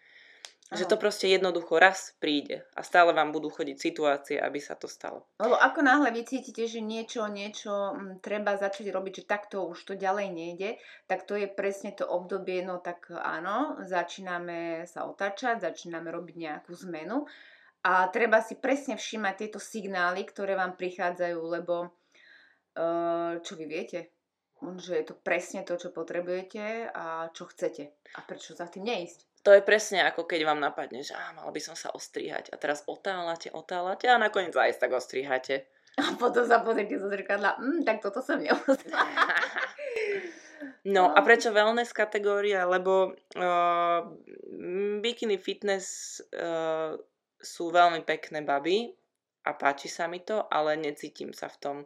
Aha. 0.67 0.83
Že 0.83 0.91
to 0.91 0.97
proste 0.99 1.27
jednoducho 1.31 1.79
raz 1.79 2.19
príde 2.19 2.67
a 2.75 2.83
stále 2.83 3.15
vám 3.15 3.31
budú 3.31 3.55
chodiť 3.55 3.77
situácie, 3.79 4.35
aby 4.39 4.59
sa 4.59 4.75
to 4.75 4.91
stalo. 4.91 5.23
Lebo 5.39 5.55
ako 5.55 5.79
náhle 5.79 6.11
vy 6.11 6.27
cítite, 6.27 6.67
že 6.67 6.83
niečo, 6.83 7.23
niečo 7.31 7.95
m, 7.95 8.19
treba 8.19 8.59
začať 8.59 8.91
robiť, 8.91 9.23
že 9.23 9.31
takto 9.31 9.63
už 9.67 9.79
to 9.87 9.95
ďalej 9.95 10.27
nejde, 10.35 10.71
tak 11.07 11.23
to 11.23 11.39
je 11.39 11.47
presne 11.47 11.95
to 11.95 12.03
obdobie, 12.03 12.67
no 12.67 12.83
tak 12.83 13.11
áno, 13.15 13.79
začíname 13.87 14.87
sa 14.91 15.07
otáčať, 15.07 15.63
začíname 15.63 16.11
robiť 16.11 16.35
nejakú 16.35 16.75
zmenu 16.91 17.31
a 17.87 18.11
treba 18.11 18.43
si 18.43 18.59
presne 18.59 18.99
všímať 18.99 19.35
tieto 19.39 19.63
signály, 19.63 20.27
ktoré 20.27 20.59
vám 20.59 20.75
prichádzajú, 20.75 21.39
lebo 21.39 21.95
uh, 22.75 23.39
čo 23.39 23.55
vy 23.55 23.65
viete, 23.71 24.11
že 24.83 24.99
je 24.99 25.05
to 25.07 25.15
presne 25.15 25.63
to, 25.63 25.79
čo 25.79 25.95
potrebujete 25.95 26.91
a 26.91 27.31
čo 27.31 27.47
chcete. 27.47 27.95
A 28.19 28.27
prečo 28.27 28.59
za 28.59 28.67
tým 28.67 28.91
neísť? 28.91 29.47
To 29.47 29.55
je 29.55 29.63
presne 29.63 30.03
ako 30.03 30.27
keď 30.27 30.43
vám 30.43 30.59
napadne, 30.59 31.07
že 31.07 31.15
á, 31.15 31.31
mal 31.31 31.47
by 31.55 31.63
som 31.63 31.79
sa 31.79 31.95
ostrihať 31.95 32.51
a 32.51 32.59
teraz 32.59 32.83
otálate, 32.91 33.55
otálate 33.55 34.11
a 34.11 34.19
nakoniec 34.19 34.59
aj 34.59 34.83
tak 34.83 34.91
ostrihate. 34.91 35.71
A 36.03 36.19
potom 36.19 36.43
sa 36.43 36.67
pozrite 36.67 36.99
zo 36.99 37.07
zrkadla, 37.07 37.55
mm, 37.63 37.87
tak 37.87 38.03
toto 38.03 38.19
som 38.19 38.43
neostrihla. 38.43 39.07
No 40.87 41.11
a 41.11 41.19
prečo 41.21 41.51
wellness 41.51 41.91
kategória? 41.91 42.63
Lebo 42.63 43.13
uh, 43.37 44.01
bikini 45.03 45.37
fitness 45.37 46.17
uh, 46.31 46.95
sú 47.47 47.71
veľmi 47.71 48.03
pekné 48.03 48.43
baby 48.43 48.91
a 49.47 49.55
páči 49.55 49.87
sa 49.87 50.11
mi 50.11 50.19
to, 50.27 50.43
ale 50.51 50.75
necítim 50.75 51.31
sa 51.31 51.47
v 51.47 51.57
tom. 51.63 51.77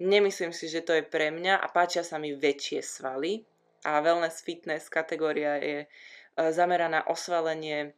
Nemyslím 0.00 0.56
si, 0.56 0.72
že 0.72 0.80
to 0.80 0.96
je 0.96 1.04
pre 1.04 1.28
mňa 1.28 1.60
a 1.60 1.68
páčia 1.68 2.00
sa 2.00 2.16
mi 2.16 2.32
väčšie 2.32 2.80
svaly 2.80 3.44
a 3.84 4.00
wellness 4.00 4.40
fitness 4.40 4.88
kategória 4.88 5.60
je 5.60 5.84
e, 5.84 5.88
zameraná 6.56 7.04
osvalenie 7.04 7.92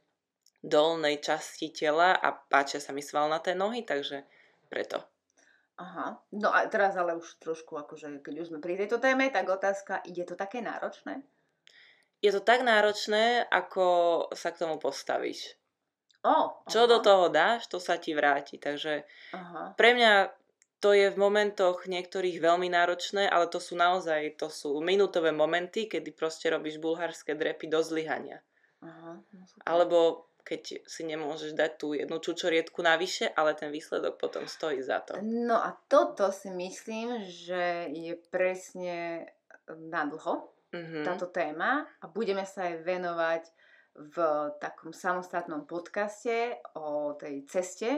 dolnej 0.62 1.22
časti 1.22 1.70
tela 1.70 2.18
a 2.18 2.34
páčia 2.34 2.82
sa 2.82 2.90
mi 2.90 3.06
svalnaté 3.06 3.54
nohy, 3.54 3.86
takže 3.86 4.26
preto. 4.66 4.98
Aha, 5.78 6.18
no 6.34 6.50
a 6.54 6.62
teraz 6.70 6.94
ale 6.94 7.18
už 7.18 7.42
trošku, 7.42 7.74
akože 7.74 8.22
keď 8.22 8.34
už 8.42 8.48
sme 8.50 8.58
pri 8.62 8.78
tejto 8.78 9.02
téme, 9.02 9.30
tak 9.30 9.50
otázka, 9.50 10.02
ide 10.06 10.22
to 10.22 10.38
také 10.38 10.62
náročné? 10.62 11.22
Je 12.22 12.30
to 12.30 12.38
tak 12.38 12.62
náročné, 12.62 13.42
ako 13.50 13.86
sa 14.30 14.54
k 14.54 14.62
tomu 14.62 14.78
postavíš. 14.78 15.58
Oh, 16.22 16.62
Čo 16.70 16.86
do 16.86 17.02
toho 17.02 17.26
dáš, 17.34 17.66
to 17.66 17.82
sa 17.82 17.98
ti 17.98 18.14
vráti. 18.14 18.54
Takže 18.54 19.02
aha. 19.34 19.74
pre 19.74 19.98
mňa 19.98 20.30
to 20.82 20.94
je 20.94 21.14
v 21.14 21.18
momentoch 21.18 21.86
niektorých 21.86 22.42
veľmi 22.42 22.66
náročné, 22.70 23.30
ale 23.30 23.46
to 23.46 23.62
sú 23.62 23.78
naozaj, 23.78 24.34
to 24.34 24.50
sú 24.50 24.82
minútové 24.82 25.30
momenty, 25.30 25.86
kedy 25.86 26.10
proste 26.10 26.50
robíš 26.50 26.82
bulharské 26.82 27.38
drepy 27.38 27.70
do 27.70 27.82
zlyhania. 27.82 28.42
Aha, 28.82 29.18
no 29.18 29.42
Alebo 29.62 30.26
keď 30.42 30.82
si 30.90 31.02
nemôžeš 31.06 31.54
dať 31.54 31.70
tú 31.78 31.94
jednu 31.94 32.18
čučoriedku 32.18 32.82
navyše, 32.82 33.30
ale 33.30 33.54
ten 33.54 33.70
výsledok 33.70 34.18
potom 34.18 34.50
stojí 34.50 34.82
za 34.82 34.98
to. 34.98 35.22
No 35.22 35.54
a 35.54 35.78
toto 35.86 36.34
si 36.34 36.50
myslím, 36.50 37.30
že 37.30 37.86
je 37.94 38.18
presne 38.30 39.30
na 39.70 40.02
dlho 40.02 40.50
mm-hmm. 40.74 41.04
táto 41.06 41.30
téma 41.30 41.86
a 42.02 42.04
budeme 42.10 42.42
sa 42.42 42.74
aj 42.74 42.82
venovať 42.82 43.42
v 43.96 44.16
takom 44.60 44.92
samostatnom 44.92 45.68
podcaste 45.68 46.56
o 46.76 47.12
tej 47.16 47.44
ceste 47.44 47.90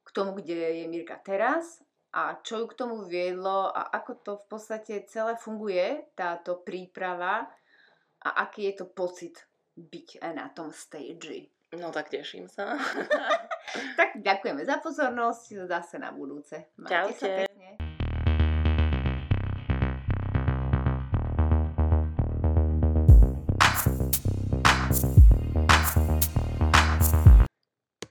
k 0.00 0.08
tomu, 0.14 0.38
kde 0.38 0.82
je 0.82 0.84
Mirka 0.86 1.18
teraz 1.18 1.82
a 2.10 2.38
čo 2.42 2.62
ju 2.62 2.66
k 2.70 2.78
tomu 2.78 3.06
viedlo 3.06 3.70
a 3.70 3.90
ako 3.94 4.12
to 4.22 4.32
v 4.42 4.46
podstate 4.50 4.94
celé 5.06 5.38
funguje, 5.38 6.10
táto 6.18 6.62
príprava 6.62 7.46
a 8.20 8.28
aký 8.46 8.70
je 8.70 8.82
to 8.82 8.86
pocit 8.90 9.46
byť 9.78 10.22
aj 10.22 10.32
na 10.34 10.46
tom 10.50 10.74
stage. 10.74 11.50
No 11.78 11.94
tak 11.94 12.10
teším 12.10 12.50
sa. 12.50 12.74
tak 13.98 14.18
ďakujeme 14.18 14.62
za 14.66 14.82
pozornosť, 14.82 15.70
zase 15.70 16.02
na 16.02 16.10
budúce. 16.10 16.74
Majte 16.78 16.90
Čaute. 16.90 17.49